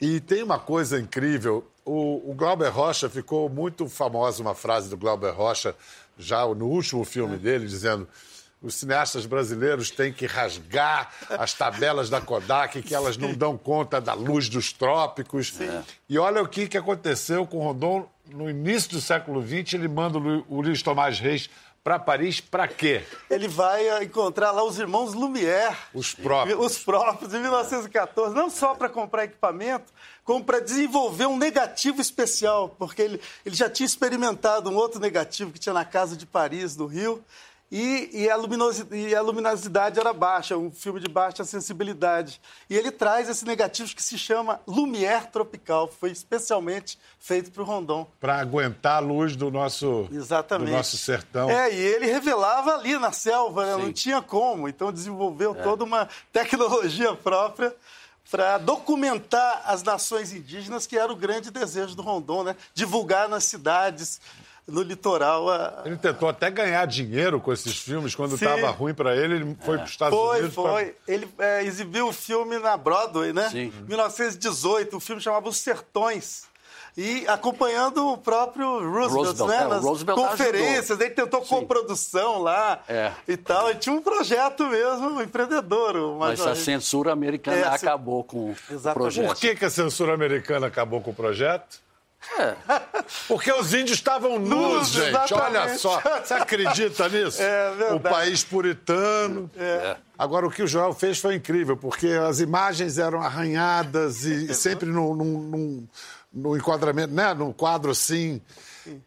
E 0.00 0.20
tem 0.20 0.40
uma 0.44 0.60
coisa 0.60 1.00
incrível, 1.00 1.68
o, 1.84 2.30
o 2.30 2.34
Glauber 2.34 2.68
Rocha 2.68 3.10
ficou 3.10 3.48
muito 3.48 3.88
famosa 3.88 4.40
uma 4.40 4.54
frase 4.54 4.88
do 4.88 4.96
Glauber 4.96 5.32
Rocha 5.32 5.74
já 6.16 6.46
no 6.46 6.66
último 6.66 7.04
filme 7.04 7.34
é. 7.34 7.38
dele 7.38 7.66
dizendo 7.66 8.06
os 8.62 8.74
cineastas 8.74 9.26
brasileiros 9.26 9.90
têm 9.90 10.12
que 10.12 10.26
rasgar 10.26 11.12
as 11.30 11.54
tabelas 11.54 12.10
da 12.10 12.20
Kodak, 12.20 12.82
que 12.82 12.94
elas 12.94 13.16
não 13.16 13.32
dão 13.32 13.56
conta 13.56 14.00
da 14.00 14.14
luz 14.14 14.48
dos 14.48 14.72
trópicos. 14.72 15.52
Sim. 15.54 15.82
E 16.08 16.18
olha 16.18 16.42
o 16.42 16.48
que, 16.48 16.66
que 16.66 16.76
aconteceu 16.76 17.46
com 17.46 17.58
o 17.58 17.62
Rondon 17.62 18.08
no 18.26 18.50
início 18.50 18.90
do 18.90 19.00
século 19.00 19.40
XX. 19.42 19.74
Ele 19.74 19.88
manda 19.88 20.18
o 20.18 20.60
Luiz 20.60 20.82
Tomás 20.82 21.20
Reis 21.20 21.48
para 21.88 21.98
Paris 21.98 22.38
para 22.38 22.68
quê? 22.68 23.02
Ele 23.30 23.48
vai 23.48 24.04
encontrar 24.04 24.50
lá 24.50 24.62
os 24.62 24.78
irmãos 24.78 25.14
Lumière. 25.14 25.74
Os 25.94 26.12
próprios. 26.12 26.58
Os 26.62 26.78
próprios, 26.78 27.32
em 27.32 27.40
1914. 27.40 28.34
Não 28.34 28.50
só 28.50 28.74
para 28.74 28.90
comprar 28.90 29.24
equipamento, 29.24 29.90
como 30.22 30.44
para 30.44 30.60
desenvolver 30.60 31.24
um 31.24 31.38
negativo 31.38 31.98
especial, 32.02 32.76
porque 32.78 33.00
ele, 33.00 33.20
ele 33.42 33.56
já 33.56 33.70
tinha 33.70 33.86
experimentado 33.86 34.68
um 34.68 34.76
outro 34.76 35.00
negativo 35.00 35.50
que 35.50 35.58
tinha 35.58 35.72
na 35.72 35.82
Casa 35.82 36.14
de 36.14 36.26
Paris, 36.26 36.76
no 36.76 36.84
Rio, 36.84 37.24
e, 37.70 38.08
e, 38.12 38.30
a 38.30 38.36
e, 38.92 39.14
a 39.14 39.20
luminosidade 39.20 40.00
era 40.00 40.12
baixa, 40.14 40.56
um 40.56 40.70
filme 40.70 41.00
de 41.00 41.08
baixa 41.08 41.44
sensibilidade. 41.44 42.40
E 42.68 42.74
ele 42.74 42.90
traz 42.90 43.28
esse 43.28 43.44
negativo 43.44 43.94
que 43.94 44.02
se 44.02 44.16
chama 44.16 44.58
Lumière 44.66 45.26
Tropical, 45.30 45.86
foi 45.86 46.10
especialmente 46.10 46.98
feito 47.18 47.50
para 47.50 47.62
o 47.62 47.66
Rondon. 47.66 48.06
Para 48.18 48.40
aguentar 48.40 48.96
a 48.96 48.98
luz 49.00 49.36
do 49.36 49.50
nosso, 49.50 50.08
Exatamente. 50.10 50.70
do 50.70 50.76
nosso 50.76 50.96
sertão. 50.96 51.50
É, 51.50 51.72
e 51.72 51.78
ele 51.78 52.06
revelava 52.06 52.74
ali 52.74 52.98
na 52.98 53.12
selva, 53.12 53.66
né? 53.66 53.84
não 53.84 53.92
tinha 53.92 54.22
como, 54.22 54.66
então 54.66 54.90
desenvolveu 54.90 55.54
é. 55.54 55.62
toda 55.62 55.84
uma 55.84 56.08
tecnologia 56.32 57.14
própria 57.14 57.74
para 58.30 58.58
documentar 58.58 59.62
as 59.66 59.82
nações 59.82 60.32
indígenas, 60.32 60.86
que 60.86 60.98
era 60.98 61.12
o 61.12 61.16
grande 61.16 61.50
desejo 61.50 61.94
do 61.94 62.02
Rondon, 62.02 62.44
né? 62.44 62.56
divulgar 62.74 63.28
nas 63.28 63.44
cidades, 63.44 64.20
no 64.68 64.82
litoral. 64.82 65.50
A... 65.50 65.82
Ele 65.84 65.96
tentou 65.96 66.28
até 66.28 66.50
ganhar 66.50 66.86
dinheiro 66.86 67.40
com 67.40 67.52
esses 67.52 67.76
filmes. 67.76 68.14
Quando 68.14 68.34
estava 68.34 68.70
ruim 68.70 68.94
para 68.94 69.16
ele, 69.16 69.36
ele 69.36 69.56
foi 69.60 69.74
é. 69.74 69.78
para 69.78 69.84
os 69.84 69.90
Estados 69.90 70.18
foi, 70.18 70.38
Unidos. 70.38 70.54
Foi, 70.54 70.70
foi. 70.70 70.84
Pra... 70.84 71.14
Ele 71.14 71.28
é, 71.38 71.64
exibiu 71.64 72.08
o 72.08 72.12
filme 72.12 72.58
na 72.58 72.76
Broadway, 72.76 73.32
né? 73.32 73.48
Sim. 73.48 73.72
1918. 73.88 74.96
O 74.96 75.00
filme 75.00 75.20
chamava 75.20 75.48
Os 75.48 75.56
Sertões. 75.56 76.46
E 76.96 77.24
acompanhando 77.28 78.08
o 78.08 78.18
próprio 78.18 78.66
Roosevelt, 78.90 79.38
Roosevelt 79.38 79.50
né? 79.50 79.56
É, 79.56 79.68
Nas 79.68 79.84
Roosevelt 79.84 80.18
conferências, 80.18 80.90
ajudou. 80.90 81.06
ele 81.06 81.14
tentou 81.14 81.42
Sim. 81.42 81.48
coprodução 81.48 82.42
lá 82.42 82.82
é. 82.88 83.12
e 83.28 83.36
tal. 83.36 83.70
Ele 83.70 83.78
tinha 83.78 83.94
um 83.94 84.02
projeto 84.02 84.66
mesmo, 84.66 85.10
um 85.10 85.22
empreendedor. 85.22 86.16
Mas 86.18 86.40
a 86.40 86.56
censura 86.56 87.12
americana 87.12 87.56
é, 87.56 87.68
acabou 87.68 88.24
com 88.24 88.50
Exatamente. 88.50 88.88
o 88.88 88.94
projeto. 88.94 89.26
Por 89.28 89.36
que, 89.36 89.54
que 89.54 89.64
a 89.64 89.70
censura 89.70 90.12
americana 90.12 90.66
acabou 90.66 91.00
com 91.00 91.12
o 91.12 91.14
projeto? 91.14 91.80
É. 92.38 92.54
Porque 93.26 93.50
os 93.52 93.72
índios 93.72 93.98
estavam 93.98 94.38
nus, 94.38 94.88
gente. 94.88 95.08
Exatamente. 95.08 95.56
Olha 95.56 95.78
só. 95.78 96.00
Você 96.00 96.34
acredita 96.34 97.08
nisso? 97.08 97.38
É 97.48 97.70
verdade. 97.70 97.94
O 97.94 98.00
país 98.00 98.44
puritano. 98.44 99.50
É. 99.56 99.64
é. 99.64 99.96
Agora, 100.18 100.46
o 100.46 100.50
que 100.50 100.62
o 100.62 100.66
Joel 100.66 100.92
fez 100.92 101.18
foi 101.18 101.36
incrível, 101.36 101.76
porque 101.76 102.08
as 102.08 102.40
imagens 102.40 102.98
eram 102.98 103.20
arranhadas 103.20 104.24
e 104.24 104.52
sempre 104.52 104.88
no, 104.88 105.14
no, 105.14 105.88
no 106.32 106.56
enquadramento, 106.56 107.14
né? 107.14 107.32
no 107.34 107.54
quadro 107.54 107.90
assim. 107.92 108.40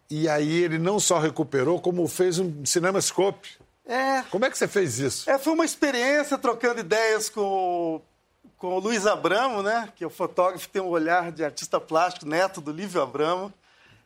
E 0.10 0.30
aí 0.30 0.63
ele 0.63 0.78
não 0.78 1.00
só 1.00 1.19
recuperou, 1.19 1.80
como 1.82 2.08
fez 2.08 2.39
um 2.39 2.65
cinemascope. 2.65 3.50
É. 3.86 4.21
Como 4.30 4.45
é 4.45 4.50
que 4.50 4.58
você 4.58 4.67
fez 4.67 5.00
isso? 5.00 5.30
É, 5.30 5.38
foi 5.38 5.54
uma 5.54 5.65
experiência 5.65 6.38
trocando 6.38 6.80
ideias 6.80 7.30
com 7.30 8.02
com 8.58 8.75
o 8.75 8.80
Luiz 8.80 9.08
Abramo, 9.08 9.63
né, 9.63 9.91
que 9.95 10.04
é 10.04 10.08
o 10.08 10.10
fotógrafo 10.10 10.67
que 10.67 10.73
tem 10.73 10.82
um 10.82 10.88
olhar 10.88 11.32
de 11.32 11.43
artista 11.43 11.80
plástico, 11.80 12.27
neto 12.27 12.62
do 12.62 12.71
Lívio 12.71 13.01
Abramo. 13.01 13.51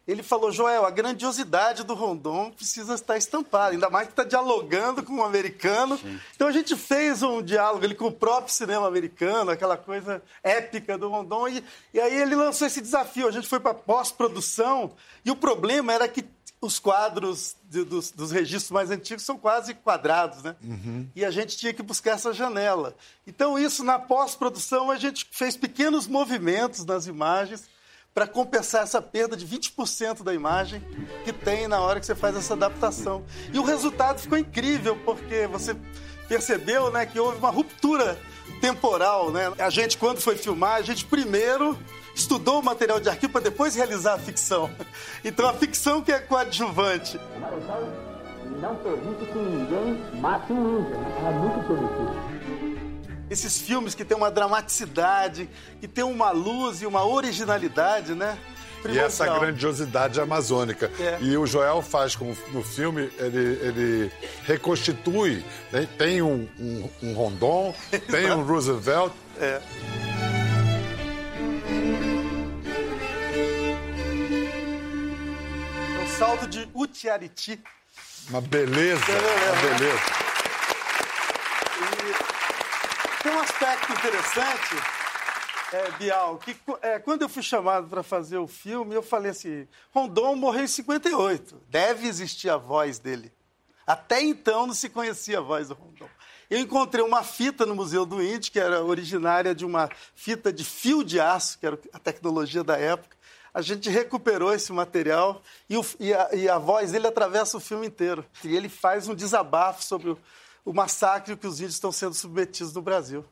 Ele 0.07 0.21
falou, 0.21 0.51
Joel, 0.51 0.85
a 0.85 0.91
grandiosidade 0.91 1.83
do 1.83 1.95
Rondon 1.95 2.51
precisa 2.51 2.93
estar 2.93 3.17
estampada, 3.17 3.73
ainda 3.73 3.89
mais 3.89 4.05
que 4.05 4.13
está 4.13 4.23
dialogando 4.23 5.01
com 5.01 5.13
um 5.13 5.23
americano. 5.23 5.97
Sim. 5.97 6.19
Então 6.35 6.47
a 6.47 6.51
gente 6.51 6.75
fez 6.75 7.23
um 7.23 7.41
diálogo 7.41 7.83
ele 7.83 7.95
com 7.95 8.05
o 8.05 8.11
próprio 8.11 8.53
cinema 8.53 8.87
americano, 8.87 9.49
aquela 9.49 9.75
coisa 9.75 10.21
épica 10.43 10.95
do 10.95 11.09
Rondon, 11.09 11.47
e, 11.47 11.63
e 11.91 11.99
aí 11.99 12.21
ele 12.21 12.35
lançou 12.35 12.67
esse 12.67 12.81
desafio. 12.81 13.27
A 13.27 13.31
gente 13.31 13.47
foi 13.47 13.59
para 13.59 13.73
pós-produção, 13.73 14.91
e 15.25 15.31
o 15.31 15.35
problema 15.35 15.91
era 15.91 16.07
que 16.07 16.23
os 16.65 16.79
quadros 16.79 17.55
de, 17.69 17.83
dos, 17.83 18.11
dos, 18.11 18.31
registros 18.31 18.71
mais 18.71 18.89
antigos 18.91 19.23
são 19.23 19.37
quase 19.37 19.73
quadrados, 19.73 20.43
né? 20.43 20.55
Uhum. 20.63 21.07
E 21.15 21.23
a 21.23 21.31
gente 21.31 21.55
tinha 21.57 21.73
que 21.73 21.83
buscar 21.83 22.11
essa 22.11 22.33
janela. 22.33 22.95
Então, 23.27 23.57
isso 23.57 23.83
na 23.83 23.99
pós-produção, 23.99 24.89
a 24.89 24.97
gente 24.97 25.27
fez 25.31 25.55
pequenos 25.55 26.07
movimentos 26.07 26.83
nas 26.85 27.07
imagens 27.07 27.69
para 28.13 28.25
compensar 28.25 28.83
essa 28.83 29.01
perda 29.01 29.35
de 29.35 29.45
20% 29.45 30.23
da 30.23 30.33
imagem 30.33 30.81
que 31.25 31.33
tem 31.33 31.67
na 31.67 31.81
hora 31.81 31.99
que 31.99 32.05
você 32.05 32.15
faz 32.15 32.35
essa 32.35 32.53
adaptação. 32.53 33.25
E 33.53 33.59
o 33.59 33.63
resultado 33.63 34.19
ficou 34.19 34.37
incrível, 34.37 34.97
porque 35.03 35.47
você 35.47 35.75
percebeu 36.27 36.89
né, 36.91 37.05
que 37.05 37.19
houve 37.19 37.37
uma 37.37 37.49
ruptura 37.49 38.17
temporal. 38.61 39.31
Né? 39.31 39.51
A 39.59 39.69
gente, 39.69 39.97
quando 39.97 40.21
foi 40.21 40.37
filmar, 40.37 40.75
a 40.75 40.81
gente 40.81 41.05
primeiro 41.05 41.77
estudou 42.15 42.59
o 42.59 42.63
material 42.63 42.99
de 42.99 43.09
arquivo 43.09 43.33
para 43.33 43.41
depois 43.41 43.75
realizar 43.75 44.13
a 44.13 44.17
ficção. 44.19 44.69
Então 45.23 45.47
a 45.49 45.53
ficção 45.53 46.01
que 46.01 46.11
é 46.11 46.19
coadjuvante. 46.19 47.19
Não 48.61 48.75
permite 48.75 49.25
que 49.25 49.37
ninguém 49.37 50.21
mate 50.21 50.53
um 50.53 50.79
índio. 50.79 50.95
É 50.95 51.31
muito 51.31 51.67
permitido 51.67 52.35
esses 53.29 53.59
filmes 53.59 53.95
que 53.95 54.05
tem 54.05 54.15
uma 54.15 54.29
dramaticidade, 54.29 55.49
que 55.79 55.87
tem 55.87 56.03
uma 56.03 56.31
luz 56.31 56.81
e 56.81 56.85
uma 56.85 57.05
originalidade, 57.05 58.13
né? 58.13 58.37
E 58.87 58.99
essa 58.99 59.25
grandiosidade 59.25 60.21
amazônica. 60.21 60.91
É. 60.99 61.17
E 61.19 61.35
o 61.35 61.47
Joel 61.47 61.81
faz 61.81 62.15
como 62.15 62.37
no 62.53 62.63
filme, 62.63 63.09
ele, 63.17 63.59
ele 63.61 64.11
reconstitui. 64.43 65.43
Né? 65.71 65.87
Tem 65.97 66.21
um, 66.21 66.47
um, 66.59 66.89
um 67.01 67.13
Rondon, 67.13 67.73
tem 68.11 68.31
um 68.31 68.43
Roosevelt. 68.43 69.11
É. 69.39 69.59
salto 76.17 76.47
de 76.47 76.69
Utiariti. 76.73 77.61
Uma 78.29 78.39
beleza, 78.39 79.03
uma 79.03 79.61
beleza. 79.61 79.99
E 83.19 83.23
tem 83.23 83.31
um 83.33 83.39
aspecto 83.39 83.91
interessante, 83.91 84.75
é, 85.73 85.91
Bial, 85.91 86.37
que 86.37 86.55
é, 86.81 86.99
quando 86.99 87.23
eu 87.23 87.29
fui 87.29 87.43
chamado 87.43 87.87
para 87.87 88.01
fazer 88.01 88.37
o 88.37 88.47
filme, 88.47 88.95
eu 88.95 89.03
falei 89.03 89.31
assim, 89.31 89.67
Rondon 89.93 90.35
morreu 90.35 90.63
em 90.63 90.67
58, 90.67 91.61
deve 91.69 92.07
existir 92.07 92.49
a 92.49 92.57
voz 92.57 92.97
dele. 92.97 93.31
Até 93.85 94.21
então 94.21 94.65
não 94.65 94.73
se 94.73 94.89
conhecia 94.89 95.39
a 95.39 95.41
voz 95.41 95.67
do 95.67 95.73
Rondon. 95.73 96.09
Eu 96.49 96.59
encontrei 96.59 97.03
uma 97.03 97.23
fita 97.23 97.65
no 97.65 97.75
Museu 97.75 98.05
do 98.05 98.23
Índio, 98.23 98.51
que 98.51 98.59
era 98.59 98.81
originária 98.83 99.53
de 99.53 99.65
uma 99.65 99.89
fita 100.15 100.53
de 100.53 100.63
fio 100.63 101.03
de 101.03 101.19
aço, 101.19 101.59
que 101.59 101.65
era 101.67 101.77
a 101.91 101.99
tecnologia 101.99 102.63
da 102.63 102.77
época 102.77 103.14
a 103.55 103.61
gente 103.61 103.89
recuperou 103.89 104.53
esse 104.53 104.73
material 104.73 105.41
e, 105.69 105.77
o, 105.77 105.85
e, 105.97 106.13
a, 106.13 106.29
e, 106.33 106.49
a, 106.49 106.57
voz 106.57 106.91
dele 106.91 107.07
atravessa 107.07 107.55
o 107.55 107.61
filme 107.61 107.87
inteiro. 107.87 108.25
E 108.43 108.53
ele 108.53 108.67
faz 108.67 109.07
um 109.07 109.15
desabafo 109.15 109.81
sobre 109.81 110.09
o, 110.09 110.19
o 110.65 110.73
massacre 110.73 111.37
que 111.37 111.47
os 111.47 111.61
índios 111.61 111.75
estão 111.75 111.89
sendo 111.89 112.13
submetidos 112.13 112.73
no 112.73 112.81
Brasil. 112.81 113.23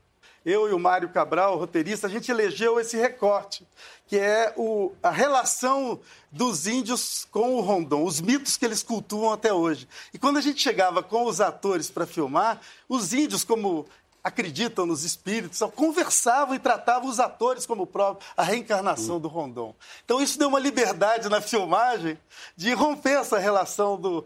Eu 0.46 0.70
e 0.70 0.74
o 0.74 0.80
Mário 0.80 1.10
Cabral, 1.10 1.56
o 1.56 1.60
roteirista, 1.60 2.08
a 2.08 2.10
gente 2.10 2.32
elegeu 2.32 2.80
esse 2.80 2.96
recorte, 2.96 3.68
que 4.08 4.18
é 4.18 4.54
o, 4.56 4.94
a 5.04 5.10
relação 5.10 6.00
dos 6.32 6.68
índios 6.68 7.28
com 7.30 7.56
o 7.56 7.62
Rondon, 7.62 8.06
os 8.06 8.22
mitos 8.22 8.56
que 8.56 8.64
eles 8.64 8.82
cultuam 8.82 9.34
até 9.34 9.52
hoje. 9.52 9.90
E 10.14 10.18
quando 10.18 10.38
a 10.38 10.42
gente 10.42 10.62
chegava 10.62 11.04
com 11.04 11.26
os 11.26 11.42
atores 11.42 11.92
para 11.92 12.06
filmar, 12.06 12.62
os 12.88 13.14
índios, 13.14 13.44
como 13.44 13.86
acreditam 14.24 14.86
nos 14.86 15.04
espíritos, 15.04 15.60
conversavam 15.76 16.56
e 16.56 16.60
tratavam 16.60 17.10
os 17.10 17.20
atores 17.20 17.66
como 17.66 17.86
próprio, 17.86 18.26
a 18.38 18.44
reencarnação 18.44 19.20
do 19.20 19.28
Rondon. 19.28 19.76
Então 20.06 20.22
isso 20.22 20.40
deu 20.40 20.48
uma 20.48 20.60
liberdade 20.60 21.28
na 21.28 21.42
filmagem 21.42 22.18
de 22.56 22.72
romper 22.74 23.20
essa 23.20 23.38
relação 23.38 24.00
do 24.00 24.26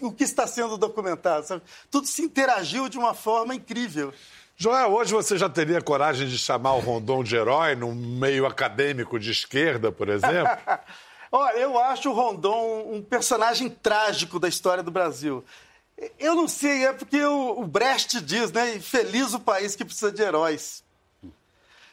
o 0.00 0.12
que 0.12 0.22
está 0.22 0.46
sendo 0.46 0.76
documentado. 0.76 1.46
Sabe? 1.46 1.62
Tudo 1.90 2.06
se 2.06 2.22
interagiu 2.22 2.88
de 2.88 2.96
uma 2.96 3.12
forma 3.12 3.54
incrível. 3.54 4.14
Joel, 4.56 4.92
hoje 4.92 5.12
você 5.12 5.36
já 5.36 5.48
teria 5.48 5.82
coragem 5.82 6.28
de 6.28 6.38
chamar 6.38 6.74
o 6.74 6.80
Rondon 6.80 7.24
de 7.24 7.34
herói 7.34 7.74
no 7.74 7.92
meio 7.92 8.46
acadêmico 8.46 9.18
de 9.18 9.32
esquerda, 9.32 9.90
por 9.90 10.08
exemplo? 10.08 10.56
Olha, 11.32 11.58
eu 11.58 11.76
acho 11.76 12.08
o 12.10 12.12
Rondon 12.12 12.92
um 12.92 13.02
personagem 13.02 13.68
trágico 13.68 14.38
da 14.38 14.46
história 14.46 14.84
do 14.84 14.92
Brasil. 14.92 15.44
Eu 16.18 16.34
não 16.34 16.48
sei, 16.48 16.86
é 16.86 16.92
porque 16.92 17.22
o, 17.22 17.60
o 17.60 17.66
Brecht 17.66 18.20
diz, 18.20 18.50
né? 18.50 18.78
Feliz 18.80 19.32
o 19.32 19.40
país 19.40 19.76
que 19.76 19.84
precisa 19.84 20.10
de 20.10 20.22
heróis. 20.22 20.82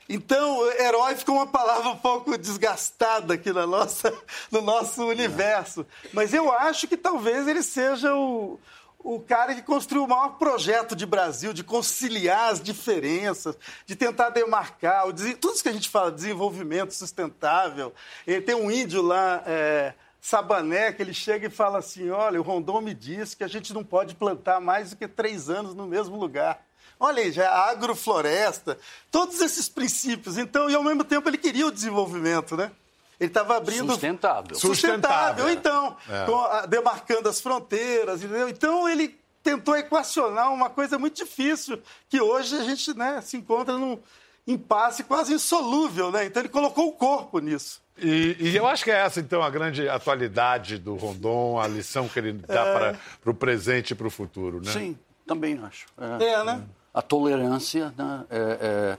Então, 0.10 0.70
herói 0.74 1.16
ficou 1.16 1.36
uma 1.36 1.48
palavra 1.48 1.90
um 1.90 1.96
pouco 1.96 2.38
desgastada 2.38 3.36
aqui 3.36 3.54
na 3.54 3.66
nossa, 3.66 4.14
no 4.52 4.62
nosso 4.62 5.06
universo. 5.08 5.86
Mas 6.12 6.34
eu 6.34 6.52
acho 6.52 6.88
que 6.88 6.98
talvez 6.98 7.48
ele 7.48 7.64
seja 7.64 8.14
o, 8.14 8.60
o 9.00 9.22
cara 9.22 9.56
que 9.56 9.62
construiu 9.62 10.04
o 10.04 10.08
maior 10.08 10.38
projeto 10.38 10.96
de 10.96 11.06
Brasil, 11.06 11.54
de 11.54 11.64
conciliar 11.64 12.52
as 12.52 12.62
diferenças, 12.62 13.58
de 13.86 13.96
tentar 13.96 14.32
demarcar, 14.32 15.08
o, 15.08 15.14
tudo 15.14 15.54
isso 15.54 15.64
que 15.64 15.70
a 15.70 15.74
gente 15.74 15.90
fala, 15.90 16.12
desenvolvimento 16.12 16.94
sustentável. 16.94 17.94
Ele 18.28 18.42
tem 18.42 18.56
um 18.56 18.70
índio 18.70 19.02
lá. 19.02 19.44
É, 19.46 19.94
Sabané, 20.22 20.94
que 20.94 21.02
ele 21.02 21.16
chega 21.16 21.48
e 21.48 21.50
fala 21.50 21.80
assim: 21.80 22.12
olha, 22.12 22.40
o 22.40 22.44
Rondon 22.44 22.80
me 22.80 22.94
disse 22.94 23.36
que 23.36 23.44
a 23.44 23.48
gente 23.48 23.74
não 23.74 23.84
pode 23.84 24.14
plantar 24.14 24.62
mais 24.62 24.92
do 24.92 24.96
que 24.96 25.08
três 25.08 25.50
anos 25.50 25.74
no 25.74 25.88
mesmo 25.88 26.16
lugar. 26.16 26.64
Olha 27.00 27.24
aí, 27.24 27.32
já 27.32 27.44
é 27.44 27.48
agrofloresta, 27.48 28.78
todos 29.10 29.42
esses 29.42 29.68
princípios. 29.68 30.38
Então, 30.38 30.70
e 30.70 30.76
ao 30.76 30.84
mesmo 30.84 31.04
tempo 31.04 31.28
ele 31.28 31.40
queria 31.40 31.66
o 31.66 31.72
desenvolvimento, 31.72 32.56
né? 32.56 32.72
Ele 33.20 33.30
estava 33.30 33.58
abrindo. 33.58 33.92
Sustentável. 33.92 34.56
Sustentável, 34.56 35.50
então. 35.50 35.98
É. 36.08 36.26
Com, 36.26 36.68
demarcando 36.70 37.28
as 37.28 37.42
fronteiras, 37.42 38.24
entendeu? 38.24 38.48
Então 38.48 38.88
ele 38.88 39.20
tentou 39.42 39.76
equacionar 39.76 40.54
uma 40.54 40.70
coisa 40.70 41.00
muito 41.00 41.16
difícil, 41.16 41.82
que 42.08 42.22
hoje 42.22 42.56
a 42.56 42.64
gente 42.64 42.96
né, 42.96 43.20
se 43.22 43.38
encontra 43.38 43.76
num, 43.76 43.98
impasse 44.46 45.04
quase 45.04 45.34
insolúvel, 45.34 46.12
né? 46.12 46.26
Então 46.26 46.44
ele 46.44 46.50
colocou 46.50 46.88
o 46.88 46.94
corpo 46.94 47.40
nisso. 47.40 47.81
E, 47.98 48.36
e, 48.40 48.56
eu 48.56 48.66
acho 48.66 48.84
que 48.84 48.92
é 48.92 48.96
essa, 48.96 49.20
então, 49.20 49.44
a 49.44 49.50
grande 49.50 49.88
atualidade 49.88 50.78
do 50.78 50.96
Rondon, 50.96 51.60
a 51.60 51.68
lição 51.68 52.08
que 52.08 52.18
ele 52.18 52.34
dá 52.34 52.66
é... 52.66 52.96
para 53.22 53.32
o 53.32 53.34
presente 53.34 53.92
e 53.92 53.96
para 53.96 54.08
o 54.08 54.10
futuro, 54.10 54.62
né? 54.62 54.72
Sim, 54.72 54.98
também 55.28 55.60
acho. 55.64 55.86
É, 56.20 56.24
é 56.24 56.44
né? 56.44 56.64
A 56.94 57.02
tolerância 57.02 57.94
né? 57.98 58.26
É, 58.30 58.58
é, 58.62 58.98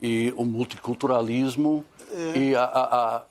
e 0.00 0.32
o 0.36 0.44
multiculturalismo 0.44 1.84
é. 2.12 2.38
e, 2.38 2.56
a, 2.56 2.64
a, 2.64 3.16
a 3.16 3.22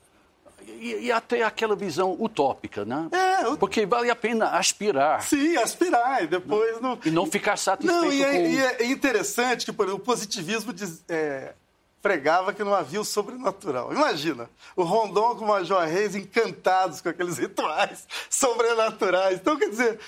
e, 0.66 1.06
e, 1.06 1.12
até 1.12 1.42
aquela 1.42 1.74
visão 1.74 2.16
utópica, 2.20 2.84
né? 2.84 3.08
É, 3.12 3.56
Porque 3.56 3.86
vale 3.86 4.10
a 4.10 4.16
pena 4.16 4.50
aspirar. 4.50 5.22
Sim, 5.22 5.56
aspirar 5.56 6.22
e 6.22 6.26
depois 6.26 6.80
não... 6.80 6.98
E 7.04 7.10
não 7.10 7.26
ficar 7.26 7.56
satisfeito 7.56 8.04
não, 8.04 8.12
e 8.12 8.22
é, 8.22 8.32
com... 8.32 8.38
E 8.38 8.60
é 8.60 8.86
interessante 8.86 9.64
que 9.64 9.72
por, 9.72 9.88
o 9.88 9.98
positivismo 9.98 10.72
diz, 10.72 11.02
é, 11.08 11.54
pregava 12.04 12.52
que 12.52 12.62
não 12.62 12.74
havia 12.74 13.00
o 13.00 13.04
sobrenatural. 13.04 13.90
Imagina, 13.90 14.50
o 14.76 14.82
Rondon 14.82 15.36
com 15.36 15.46
o 15.46 15.48
Major 15.48 15.80
Reis 15.86 16.14
encantados 16.14 17.00
com 17.00 17.08
aqueles 17.08 17.38
rituais 17.38 18.06
sobrenaturais. 18.28 19.38
Então, 19.40 19.56
quer 19.56 19.70
dizer, 19.70 19.98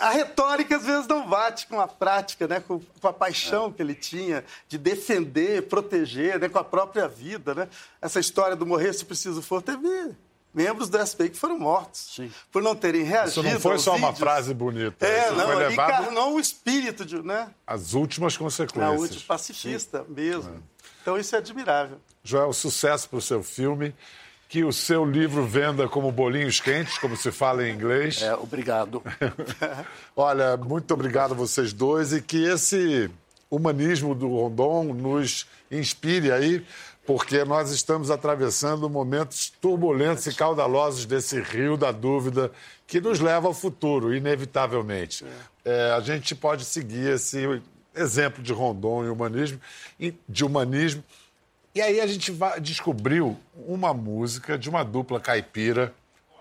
a 0.00 0.08
retórica 0.08 0.78
às 0.78 0.86
vezes 0.86 1.06
não 1.06 1.28
bate 1.28 1.66
com 1.66 1.78
a 1.78 1.86
prática, 1.86 2.48
né? 2.48 2.60
com, 2.60 2.80
a 3.02 3.12
paixão 3.12 3.70
que 3.70 3.82
ele 3.82 3.94
tinha 3.94 4.42
de 4.66 4.78
defender, 4.78 5.68
proteger, 5.68 6.40
né? 6.40 6.48
com 6.48 6.58
a 6.58 6.64
própria 6.64 7.06
vida. 7.06 7.54
Né? 7.54 7.68
Essa 8.00 8.18
história 8.18 8.56
do 8.56 8.64
morrer 8.64 8.94
se 8.94 9.04
preciso 9.04 9.42
for, 9.42 9.60
teve 9.60 10.16
membros 10.54 10.88
do 10.88 11.06
SPI 11.06 11.28
que 11.28 11.36
foram 11.36 11.58
mortos 11.58 12.14
Sim. 12.16 12.32
por 12.50 12.62
não 12.62 12.74
terem 12.74 13.02
reagido. 13.02 13.46
Isso 13.46 13.52
não 13.54 13.60
foi 13.60 13.78
só 13.78 13.92
vídeos. 13.92 14.08
uma 14.08 14.16
frase 14.16 14.54
bonita. 14.54 15.06
É, 15.06 15.30
não, 15.30 15.60
ele 15.60 15.74
encarnou 15.74 16.36
o 16.36 16.40
espírito 16.40 17.04
de. 17.04 17.22
Né? 17.22 17.50
As 17.66 17.92
últimas 17.92 18.34
consequências. 18.34 18.94
Na 18.94 18.98
última, 18.98 19.22
pacifista 19.26 20.04
Sim. 20.06 20.14
mesmo. 20.14 20.54
É. 20.74 20.77
Então 21.08 21.16
isso 21.16 21.34
é 21.34 21.38
admirável. 21.38 21.96
Joel, 22.22 22.52
sucesso 22.52 23.08
para 23.08 23.18
o 23.18 23.22
seu 23.22 23.42
filme. 23.42 23.94
Que 24.46 24.62
o 24.62 24.70
seu 24.70 25.06
livro 25.06 25.46
venda 25.46 25.88
como 25.88 26.12
bolinhos 26.12 26.60
quentes, 26.60 26.98
como 26.98 27.16
se 27.16 27.32
fala 27.32 27.66
em 27.66 27.74
inglês. 27.74 28.20
É, 28.20 28.34
obrigado. 28.34 29.02
Olha, 30.14 30.54
muito 30.58 30.92
obrigado 30.92 31.32
a 31.32 31.34
vocês 31.34 31.72
dois 31.72 32.12
e 32.12 32.20
que 32.20 32.44
esse 32.44 33.10
humanismo 33.50 34.14
do 34.14 34.28
Rondon 34.28 34.92
nos 34.92 35.46
inspire 35.70 36.30
aí, 36.30 36.62
porque 37.06 37.42
nós 37.42 37.70
estamos 37.70 38.10
atravessando 38.10 38.88
momentos 38.90 39.50
turbulentos 39.62 40.26
e 40.26 40.34
caudalosos 40.34 41.06
desse 41.06 41.40
rio 41.40 41.78
da 41.78 41.90
dúvida 41.90 42.52
que 42.86 43.00
nos 43.00 43.18
leva 43.18 43.48
ao 43.48 43.54
futuro, 43.54 44.14
inevitavelmente. 44.14 45.24
É. 45.64 45.70
É, 45.70 45.92
a 45.92 46.00
gente 46.00 46.34
pode 46.34 46.66
seguir 46.66 47.14
esse 47.14 47.62
exemplo 47.98 48.42
de 48.42 48.52
Rondon 48.52 49.04
e 49.04 49.08
humanismo, 49.08 49.60
de 50.28 50.44
humanismo. 50.44 51.02
E 51.74 51.80
aí 51.80 52.00
a 52.00 52.06
gente 52.06 52.32
descobriu 52.60 53.38
uma 53.66 53.92
música 53.92 54.58
de 54.58 54.68
uma 54.68 54.82
dupla 54.84 55.20
caipira, 55.20 55.92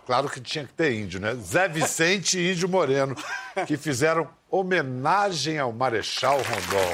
claro 0.06 0.30
que 0.30 0.40
tinha 0.40 0.66
que 0.66 0.74
ter 0.74 0.94
índio, 0.94 1.20
né? 1.20 1.36
Zé 1.36 1.68
Vicente 1.68 2.40
e 2.40 2.54
Índio 2.54 2.70
Moreno, 2.70 3.16
que 3.68 3.78
fizeram 3.78 4.28
homenagem 4.50 5.60
ao 5.60 5.72
Marechal 5.72 6.38
Rondon. 6.38 6.94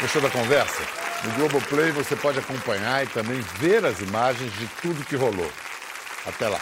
Gostou 0.00 0.22
da 0.22 0.30
conversa? 0.30 0.82
No 1.24 1.32
Globoplay 1.34 1.90
você 1.90 2.16
pode 2.16 2.38
acompanhar 2.38 3.04
e 3.04 3.06
também 3.08 3.40
ver 3.58 3.84
as 3.84 4.00
imagens 4.00 4.52
de 4.54 4.66
tudo 4.82 5.04
que 5.04 5.16
rolou. 5.16 5.50
Até 6.26 6.48
lá. 6.48 6.60